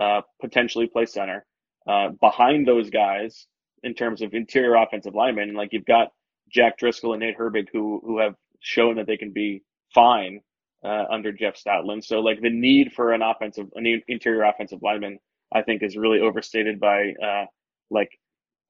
[0.00, 1.44] uh, potentially play center.
[1.86, 3.46] Uh, behind those guys,
[3.82, 6.08] in terms of interior offensive linemen, like you've got
[6.50, 10.40] Jack Driscoll and Nate Herbig who who have shown that they can be fine
[10.84, 12.04] uh, under Jeff Stoutland.
[12.04, 15.18] So like the need for an offensive, an interior offensive lineman,
[15.52, 17.46] I think is really overstated by uh,
[17.90, 18.10] like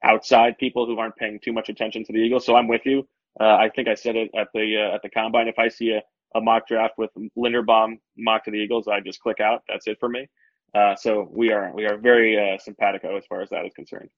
[0.03, 2.47] outside people who aren't paying too much attention to the Eagles.
[2.47, 3.07] So I'm with you.
[3.41, 5.49] Uh, I think I said it at the uh, at the combine.
[5.49, 6.03] If I see a,
[6.35, 9.63] a mock draft with Linderbaum mock to the Eagles, I just click out.
[9.69, 10.29] That's it for me.
[10.75, 14.11] Uh, so we are we are very uh, simpatico as far as that is concerned.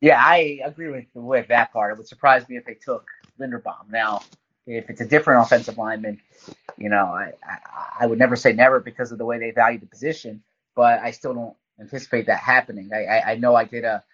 [0.00, 1.92] Yeah, I agree with with that part.
[1.92, 3.06] It would surprise me if they took
[3.40, 3.90] Linderbaum.
[3.90, 4.22] Now,
[4.66, 6.20] if it's a different offensive lineman,
[6.78, 7.58] you know, I, I
[8.02, 10.42] I would never say never because of the way they value the position,
[10.76, 12.90] but I still don't anticipate that happening.
[12.94, 14.04] I I, I know I did a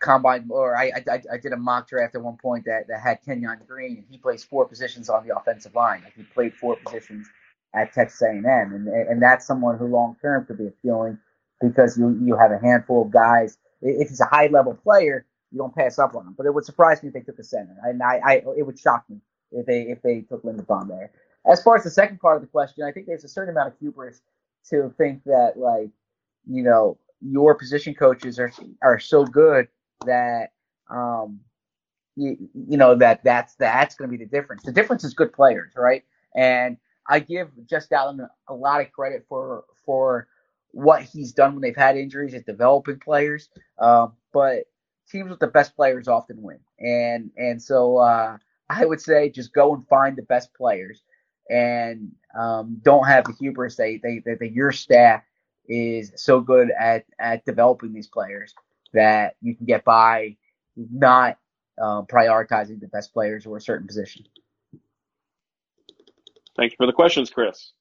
[0.00, 3.22] combine or I, I I did a mock draft at one point that, that had
[3.24, 6.02] Kenyon Green and he plays four positions on the offensive line.
[6.02, 7.28] Like he played four positions
[7.74, 11.18] at Texas A&M and and that's someone who long term could be appealing
[11.60, 13.58] because you you have a handful of guys.
[13.82, 16.34] If he's a high level player, you don't pass up on him.
[16.36, 18.78] But it would surprise me if they took a center, and I, I it would
[18.78, 19.20] shock me
[19.52, 21.12] if they if they took Linderbaum there.
[21.46, 23.68] As far as the second part of the question, I think there's a certain amount
[23.68, 24.20] of hubris
[24.70, 25.90] to think that like
[26.46, 29.68] you know your position coaches are are so good
[30.04, 30.52] that
[30.90, 31.40] um
[32.16, 34.62] you, you know that that's that's going to be the difference.
[34.64, 36.02] The difference is good players, right?
[36.34, 36.78] And
[37.08, 40.28] I give Just Allen a lot of credit for for
[40.72, 43.48] what he's done when they've had injuries at developing players.
[43.78, 44.64] Um, but
[45.10, 48.38] teams with the best players often win, and and so uh,
[48.68, 51.02] I would say just go and find the best players,
[51.50, 55.22] and um, don't have the hubris that they, that, that your staff
[55.68, 58.54] is so good at at developing these players
[58.92, 60.36] that you can get by
[60.76, 61.38] not
[61.80, 64.24] um, prioritizing the best players or a certain position.
[66.56, 67.72] Thank you for the questions, Chris.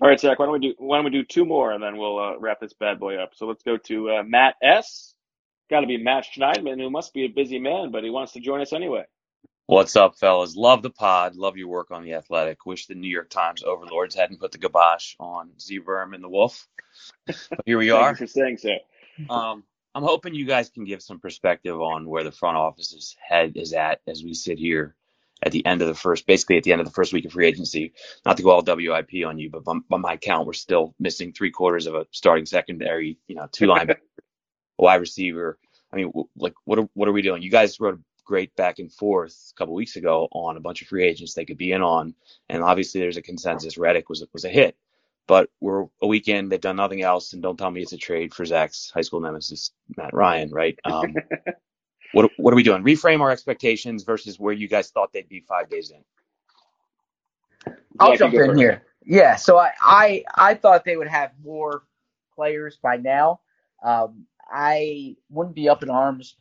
[0.00, 1.96] All right, Zach, why don't we do why don't we do two more and then
[1.96, 3.30] we'll uh, wrap this bad boy up.
[3.34, 5.14] So let's go to uh, Matt S.
[5.70, 8.40] Got to be Matt Schneidman, who must be a busy man, but he wants to
[8.40, 9.04] join us anyway.
[9.68, 10.54] What's up, fellas?
[10.54, 11.34] Love the pod.
[11.34, 12.64] Love your work on the Athletic.
[12.66, 16.28] Wish the New York Times overlords hadn't put the kibosh on Z Verm and the
[16.28, 16.68] Wolf.
[17.26, 18.10] But here we are.
[18.10, 18.76] you for saying so.
[19.28, 19.64] Um,
[19.96, 23.72] I'm hoping you guys can give some perspective on where the front office's head is
[23.72, 24.94] at as we sit here
[25.42, 27.32] at the end of the first, basically at the end of the first week of
[27.32, 27.94] free agency.
[28.26, 31.32] Not to go all WIP on you, but by, by my count, we're still missing
[31.32, 34.02] three quarters of a starting secondary, you know, two linebackers,
[34.76, 35.58] wide receiver.
[35.90, 37.40] I mean, like, what are, what are we doing?
[37.40, 40.82] You guys wrote a great back and forth a couple weeks ago on a bunch
[40.82, 42.14] of free agents they could be in on,
[42.50, 43.78] and obviously there's a consensus.
[43.78, 44.76] Reddick was was a hit,
[45.26, 46.50] but we're a weekend.
[46.50, 49.20] They've done nothing else, and don't tell me it's a trade for Zach's high school
[49.20, 50.78] nemesis Matt Ryan, right?
[50.84, 51.14] Um,
[52.12, 52.82] what what are we doing?
[52.82, 56.02] Reframe our expectations versus where you guys thought they'd be five days in.
[57.98, 58.60] I'll Zach, you jump in first.
[58.60, 58.82] here.
[59.04, 61.84] Yeah, so I, I I thought they would have more
[62.34, 63.40] players by now.
[63.82, 66.36] Um, I wouldn't be up in arms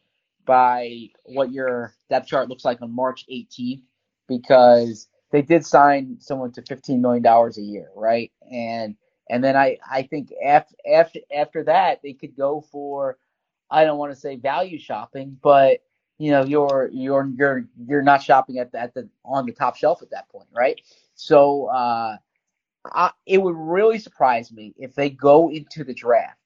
[0.45, 3.81] by what your depth chart looks like on March 18th
[4.27, 8.31] because they did sign someone to 15 million dollars a year, right?
[8.49, 8.95] And
[9.29, 13.17] and then I I think after after after that they could go for
[13.69, 15.81] I don't want to say value shopping, but
[16.19, 19.75] you know you're you're you're you're not shopping at the, at the on the top
[19.75, 20.79] shelf at that point, right?
[21.15, 22.15] So uh,
[22.86, 26.39] I, it would really surprise me if they go into the draft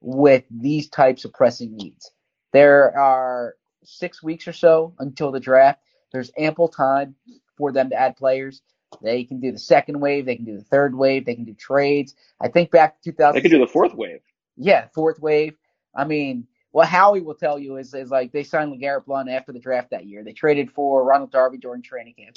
[0.00, 2.10] with these types of pressing needs.
[2.52, 5.80] There are six weeks or so until the draft.
[6.12, 7.14] There's ample time
[7.56, 8.62] for them to add players.
[9.02, 10.26] They can do the second wave.
[10.26, 11.24] They can do the third wave.
[11.24, 12.14] They can do trades.
[12.40, 13.34] I think back to 2000.
[13.34, 14.20] They could do the fourth wave.
[14.56, 15.54] Yeah, fourth wave.
[15.94, 19.52] I mean, what Howie will tell you is, is like they signed LeGarrette Blunt after
[19.52, 20.24] the draft that year.
[20.24, 22.36] They traded for Ronald Darby during training camp.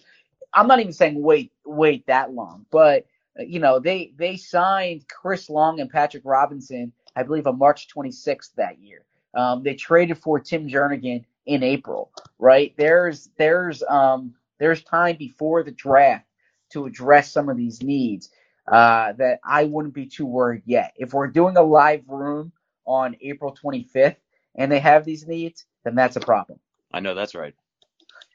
[0.53, 3.05] I'm not even saying wait wait that long, but
[3.37, 8.53] you know they they signed Chris Long and Patrick Robinson, I believe, on March 26th
[8.55, 9.03] that year.
[9.33, 12.73] Um, they traded for Tim Jernigan in April, right?
[12.77, 16.25] There's there's um there's time before the draft
[16.71, 18.29] to address some of these needs
[18.71, 20.93] uh, that I wouldn't be too worried yet.
[20.95, 22.51] If we're doing a live room
[22.85, 24.17] on April 25th
[24.55, 26.59] and they have these needs, then that's a problem.
[26.93, 27.53] I know that's right.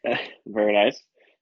[0.47, 1.01] Very nice.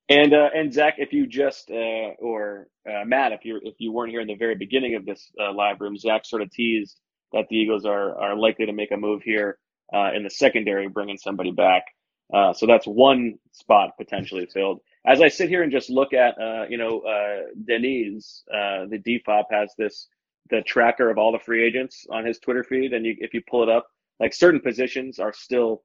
[0.09, 3.93] And uh, and Zach, if you just uh, or uh, Matt, if you if you
[3.93, 6.99] weren't here in the very beginning of this uh, live room, Zach sort of teased
[7.33, 9.59] that the Eagles are are likely to make a move here
[9.95, 11.85] uh, in the secondary, bringing somebody back.
[12.33, 14.81] Uh, so that's one spot potentially filled.
[15.07, 18.99] As I sit here and just look at, uh, you know, uh, Denise, uh, the
[18.99, 20.09] DFOP has this
[20.51, 23.43] the tracker of all the free agents on his Twitter feed, and you, if you
[23.49, 23.87] pull it up,
[24.18, 25.83] like certain positions are still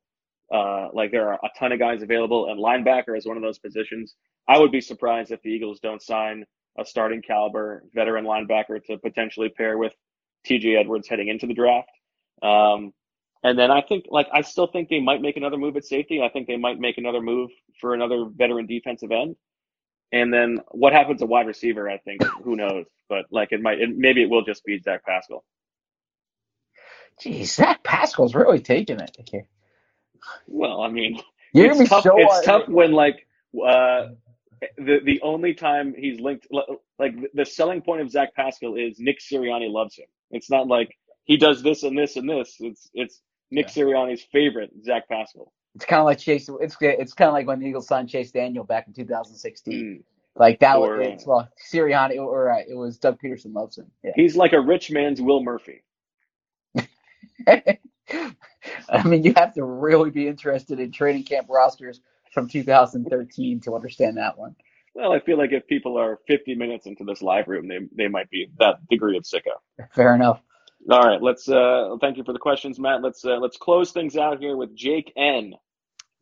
[0.53, 3.59] uh, like there are a ton of guys available, and linebacker is one of those
[3.59, 4.15] positions.
[4.47, 6.45] I would be surprised if the Eagles don't sign
[6.77, 9.93] a starting caliber veteran linebacker to potentially pair with
[10.47, 11.89] TJ Edwards heading into the draft.
[12.41, 12.93] Um,
[13.43, 16.21] and then I think, like, I still think they might make another move at safety.
[16.21, 19.35] I think they might make another move for another veteran defensive end.
[20.11, 21.89] And then what happens to wide receiver?
[21.89, 25.05] I think who knows, but like it might, it, maybe it will just be Zach
[25.05, 25.43] Pascal.
[27.21, 29.45] Geez, Zach Pascal's really taking it here.
[30.47, 31.21] Well, I mean,
[31.53, 32.03] You're it's tough.
[32.03, 34.09] so it's tough when like uh,
[34.77, 36.47] the the only time he's linked,
[36.99, 40.07] like the selling point of Zach Pascal is Nick Sirianni loves him.
[40.31, 42.57] It's not like he does this and this and this.
[42.59, 43.21] It's it's
[43.53, 45.53] Nick Sirianni's favorite, Zach Pascal.
[45.75, 46.49] It's kind of like Chase.
[46.61, 50.03] It's it's kind of like when the Eagles signed Chase Daniel back in 2016.
[50.35, 53.91] Like that Or, was it's, well Sirianni or uh, it was Doug Pederson loves him.
[54.03, 54.11] Yeah.
[54.15, 55.83] He's like a rich man's Will Murphy.
[57.47, 62.01] I mean, you have to really be interested in training camp rosters
[62.33, 64.55] from 2013 to understand that one.
[64.95, 68.07] Well, I feel like if people are 50 minutes into this live room, they they
[68.07, 69.57] might be that degree of sicko.
[69.95, 70.41] Fair enough.
[70.89, 71.47] All right, let's.
[71.47, 73.01] Uh, thank you for the questions, Matt.
[73.01, 75.53] Let's uh, let's close things out here with Jake N.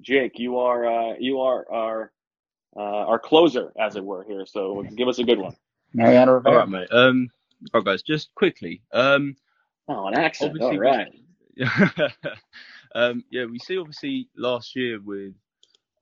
[0.02, 2.12] Jake, you are uh, you are our
[2.76, 4.46] uh, our closer, as it were, here.
[4.46, 5.56] So give us a good one.
[5.94, 6.58] Mariano Rivera.
[6.58, 6.88] right, mate.
[6.92, 7.30] Um,
[7.74, 8.02] all right, guys.
[8.04, 8.82] Just quickly.
[8.94, 9.36] Um,
[9.88, 10.60] oh, an accent.
[10.62, 11.08] All right.
[11.12, 11.66] we-
[12.96, 15.34] um, yeah, we see obviously last year with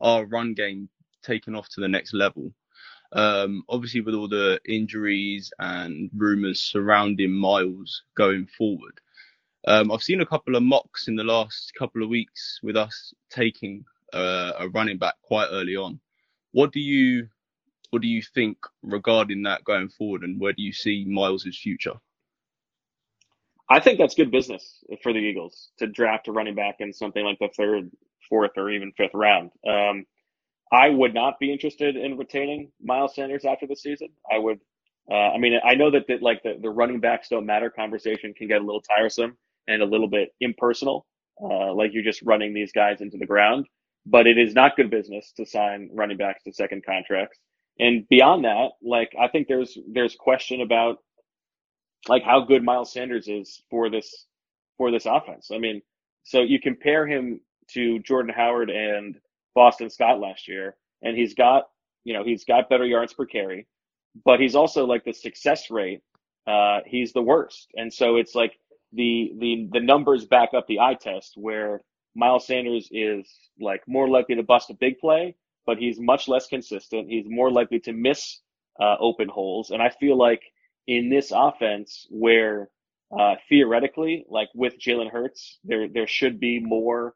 [0.01, 0.89] our run game
[1.23, 2.51] taken off to the next level.
[3.11, 8.99] Um, obviously with all the injuries and rumours surrounding Miles going forward.
[9.67, 13.13] Um, I've seen a couple of mocks in the last couple of weeks with us
[13.29, 13.83] taking
[14.13, 15.99] uh, a running back quite early on.
[16.51, 17.27] What do you
[17.91, 21.95] what do you think regarding that going forward, and where do you see Miles's future?
[23.69, 27.23] I think that's good business for the Eagles to draft a running back in something
[27.23, 27.91] like the third,
[28.27, 29.51] fourth, or even fifth round.
[29.67, 30.05] Um,
[30.71, 34.09] I would not be interested in retaining Miles Sanders after the season.
[34.31, 34.59] I would.
[35.11, 38.33] Uh, I mean, I know that, that like the, the running backs don't matter conversation
[38.35, 41.07] can get a little tiresome and a little bit impersonal,
[41.41, 43.65] uh, like you're just running these guys into the ground.
[44.05, 47.39] But it is not good business to sign running backs to second contracts.
[47.79, 50.97] And beyond that, like I think there's there's question about
[52.07, 54.25] like how good Miles Sanders is for this
[54.77, 55.49] for this offense.
[55.51, 55.81] I mean,
[56.23, 57.41] so you compare him
[57.71, 59.15] to Jordan Howard and
[59.55, 61.65] Boston Scott last year, and he's got
[62.03, 63.67] you know he's got better yards per carry,
[64.25, 66.01] but he's also like the success rate.
[66.47, 68.53] Uh, he's the worst, and so it's like
[68.93, 71.81] the the the numbers back up the eye test where
[72.15, 73.27] Miles Sanders is
[73.59, 75.35] like more likely to bust a big play,
[75.65, 77.09] but he's much less consistent.
[77.09, 78.39] He's more likely to miss
[78.81, 80.41] uh, open holes, and I feel like
[80.87, 82.69] in this offense where
[83.17, 87.15] uh, theoretically, like with Jalen Hurts, there there should be more,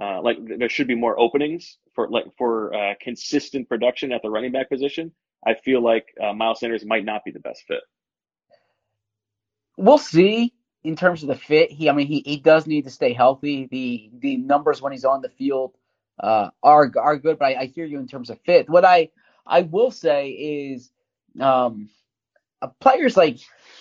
[0.00, 4.30] uh, like there should be more openings for like for uh, consistent production at the
[4.30, 5.12] running back position.
[5.46, 7.80] I feel like uh, Miles Sanders might not be the best fit.
[9.76, 10.54] We'll see.
[10.84, 13.66] in terms of the fit, he I mean he, he does need to stay healthy.
[13.70, 15.74] The the numbers when he's on the field
[16.20, 18.68] uh, are are good, but I, I hear you in terms of fit.
[18.68, 19.10] What I
[19.46, 20.90] I will say is
[21.40, 21.88] um,
[22.62, 23.38] a players like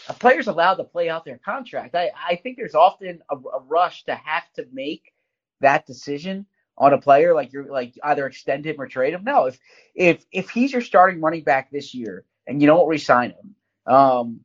[0.09, 1.95] a player's allowed to play out their contract.
[1.95, 5.12] I, I think there's often a, a rush to have to make
[5.61, 6.45] that decision
[6.77, 9.23] on a player like you're like either extend him or trade him.
[9.23, 9.59] No, if
[9.95, 13.55] if if he's your starting running back this year and you don't resign him,
[13.93, 14.39] um,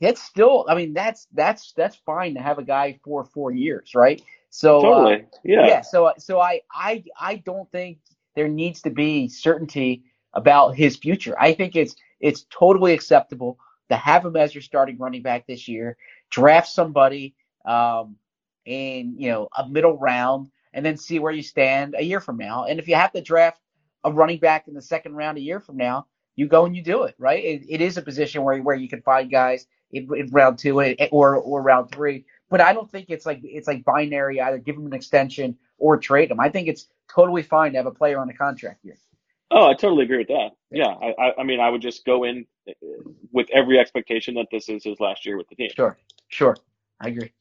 [0.00, 3.94] that's still I mean that's that's that's fine to have a guy for four years,
[3.94, 4.22] right?
[4.50, 5.14] So Totally.
[5.14, 5.66] uh, Yeah.
[5.66, 5.80] yeah.
[5.82, 7.98] So so I I I don't think
[8.34, 10.04] there needs to be certainty
[10.34, 11.34] about his future.
[11.38, 13.58] I think it's it's totally acceptable
[13.90, 15.96] to have him as your starting running back this year.
[16.30, 17.34] Draft somebody
[17.64, 18.16] um,
[18.64, 22.36] in you know a middle round, and then see where you stand a year from
[22.36, 22.64] now.
[22.64, 23.60] And if you have to draft
[24.04, 26.06] a running back in the second round a year from now,
[26.36, 27.14] you go and you do it.
[27.18, 27.44] Right?
[27.44, 30.80] It, it is a position where where you can find guys in, in round two
[30.82, 32.24] eh, or or round three.
[32.50, 34.40] But I don't think it's like it's like binary.
[34.40, 36.40] Either give him an extension or trade him.
[36.40, 38.96] I think it's totally fine to have a player on a contract here.
[39.50, 40.50] Oh, I totally agree with that.
[40.70, 42.72] Yeah, I, I, I mean, I would just go in uh,
[43.32, 45.70] with every expectation that this is his last year with the team.
[45.74, 45.96] Sure,
[46.28, 46.56] sure,
[47.00, 47.32] I agree.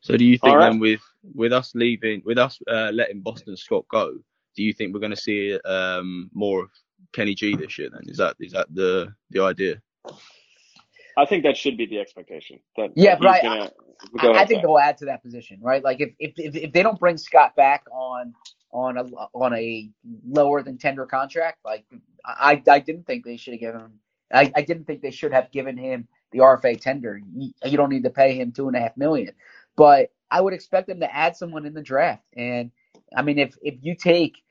[0.00, 0.70] So do you think All right.
[0.70, 1.02] then with
[1.34, 4.14] with us leaving, with us uh, letting Boston Scott go,
[4.56, 6.70] do you think we're going to see um, more of
[7.12, 7.90] Kenny G this year?
[7.90, 9.80] Then is that is that the the idea?
[11.16, 12.60] I think that should be the expectation.
[12.76, 13.70] That Yeah, that but I, gonna,
[14.18, 14.62] I, go I think Zach.
[14.62, 15.84] they'll add to that position, right?
[15.84, 18.34] Like if if if, if they don't bring Scott back on
[18.72, 19.90] on a on a
[20.26, 21.84] lower than tender contract, like
[22.24, 23.92] I I didn't think they should have given him.
[24.32, 27.20] I, I didn't think they should have given him the RFA tender.
[27.34, 29.32] You, you don't need to pay him two and a half million,
[29.80, 32.22] but I would expect them to add someone in the draft.
[32.36, 32.70] And
[33.16, 34.42] I mean, if if you take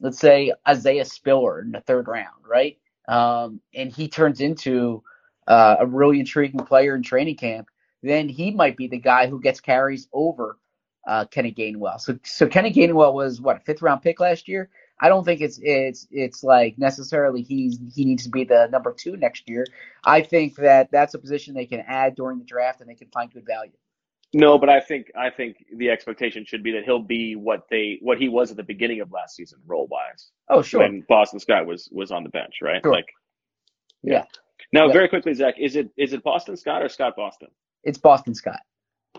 [0.00, 2.76] let's say Isaiah Spiller in the third round, right?
[3.06, 5.04] Um, and he turns into
[5.46, 7.68] uh, a really intriguing player in training camp,
[8.02, 10.58] then he might be the guy who gets carries over
[11.06, 12.00] uh, Kenny Gainwell.
[12.00, 14.70] So, so Kenny Gainwell was what a fifth round pick last year.
[15.00, 18.92] I don't think it's it's it's like necessarily he's he needs to be the number
[18.92, 19.66] two next year.
[20.04, 23.10] I think that that's a position they can add during the draft and they can
[23.14, 23.70] find good value.
[24.34, 27.98] No, but I think I think the expectation should be that he'll be what they
[28.02, 30.30] what he was at the beginning of last season, role wise.
[30.48, 30.80] Oh, sure.
[30.80, 32.82] When Boston Scott was was on the bench, right?
[32.84, 32.92] Sure.
[32.92, 33.06] Like
[34.02, 34.24] Yeah,
[34.72, 34.92] now, Yeah.
[34.92, 37.48] very quickly, Zach, is it is it Boston Scott or Scott Boston?
[37.84, 38.60] it's Boston Scott.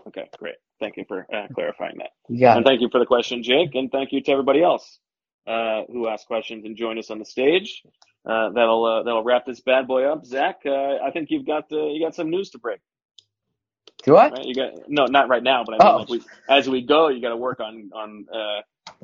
[0.08, 0.56] Okay, great.
[0.80, 2.10] Thank you for uh, clarifying that.
[2.28, 2.56] Yeah.
[2.56, 4.98] and thank you for the question, Jake, and thank you to everybody else
[5.46, 7.82] uh, who asked questions and joined us on the stage.
[8.28, 10.26] Uh, that'll uh, that'll wrap this bad boy up.
[10.26, 12.80] Zach, uh, I think you've got uh, you got some news to break.
[14.06, 14.30] Do I?
[14.30, 14.44] Right?
[14.44, 15.98] You got no, not right now, but I mean, Oh.
[15.98, 18.62] like we, as we go, you got to work on on uh,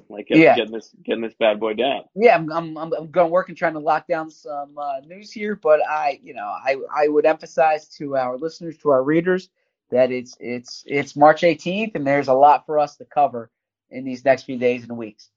[0.08, 0.56] like getting, Yeah.
[0.56, 2.04] getting this getting this bad boy down.
[2.14, 5.00] Yeah, I'm I'm I'm, I'm going to work and trying to lock down some uh,
[5.04, 9.02] news here, but I you know I I would emphasize to our listeners, to our
[9.02, 9.50] readers,
[9.90, 13.50] that it's it's it's March 18th, and there's a lot for us to cover
[13.90, 15.30] in these next few days and weeks.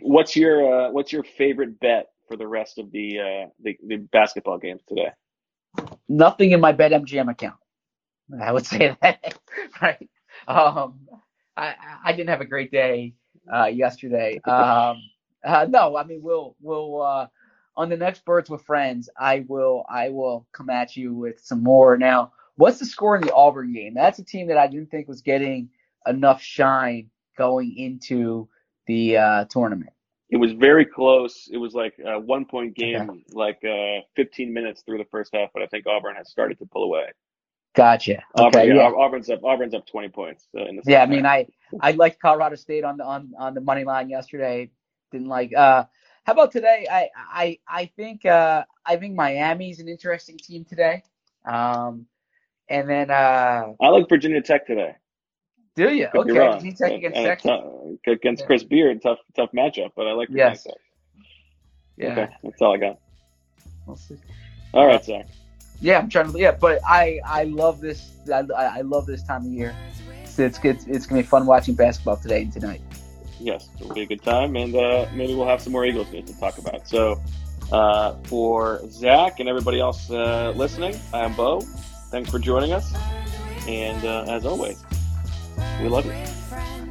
[0.00, 3.96] What's your uh, what's your favorite bet for the rest of the uh, the, the
[3.96, 5.08] basketball games today?
[6.08, 7.56] Nothing in my BetMGM account.
[8.40, 9.38] I would say that,
[9.80, 10.08] right?
[10.48, 11.08] Um,
[11.56, 11.74] I
[12.04, 13.14] I didn't have a great day
[13.52, 14.40] uh, yesterday.
[14.48, 15.02] Um,
[15.44, 17.28] uh, no, I mean we'll we'll uh,
[17.76, 19.08] on the next Birds with Friends.
[19.16, 21.96] I will I will come at you with some more.
[21.96, 23.94] Now, what's the score in the Auburn game?
[23.94, 25.70] That's a team that I didn't think was getting
[26.06, 28.48] enough shine going into
[28.86, 29.90] the uh, tournament.
[30.30, 31.48] It was very close.
[31.52, 35.50] It was like a one point game, like uh, 15 minutes through the first half,
[35.54, 37.06] but I think Auburn has started to pull away.
[37.76, 38.22] Gotcha.
[38.34, 38.88] Auburn, Okay, yeah, yeah.
[38.88, 39.44] Auburn's up.
[39.44, 41.46] Auburn's up 20 points uh, in the Yeah, I mean, half.
[41.80, 44.70] I I liked Colorado State on the on on the money line yesterday.
[45.12, 45.54] Didn't like.
[45.54, 45.84] Uh,
[46.24, 46.86] how about today?
[46.90, 51.02] I I I think uh I think Miami's an interesting team today.
[51.44, 52.06] Um,
[52.68, 54.96] and then uh, I like Virginia Tech today.
[55.76, 56.08] do you?
[56.08, 56.32] Could Okay.
[56.32, 57.50] Virginia Tech against and Texas.
[57.50, 57.64] tough-
[58.08, 60.64] against Chris Beard, tough tough matchup, but I like Virginia Yes.
[60.64, 60.74] Tech.
[61.98, 62.12] Yeah.
[62.12, 62.98] Okay, that's all I got.
[63.86, 64.16] We'll see.
[64.74, 65.26] All right, Zach.
[65.80, 66.38] Yeah, I'm trying to.
[66.38, 68.10] Yeah, but I I love this.
[68.32, 69.74] I I love this time of year.
[70.38, 70.86] It's it's.
[70.86, 72.80] It's gonna be fun watching basketball today and tonight.
[73.38, 76.30] Yes, it'll be a good time, and uh, maybe we'll have some more Eagles news
[76.30, 76.88] to talk about.
[76.88, 77.20] So,
[77.70, 81.60] uh, for Zach and everybody else uh, listening, I'm Bo.
[82.10, 82.94] Thanks for joining us,
[83.66, 84.82] and uh, as always,
[85.82, 86.85] we love you.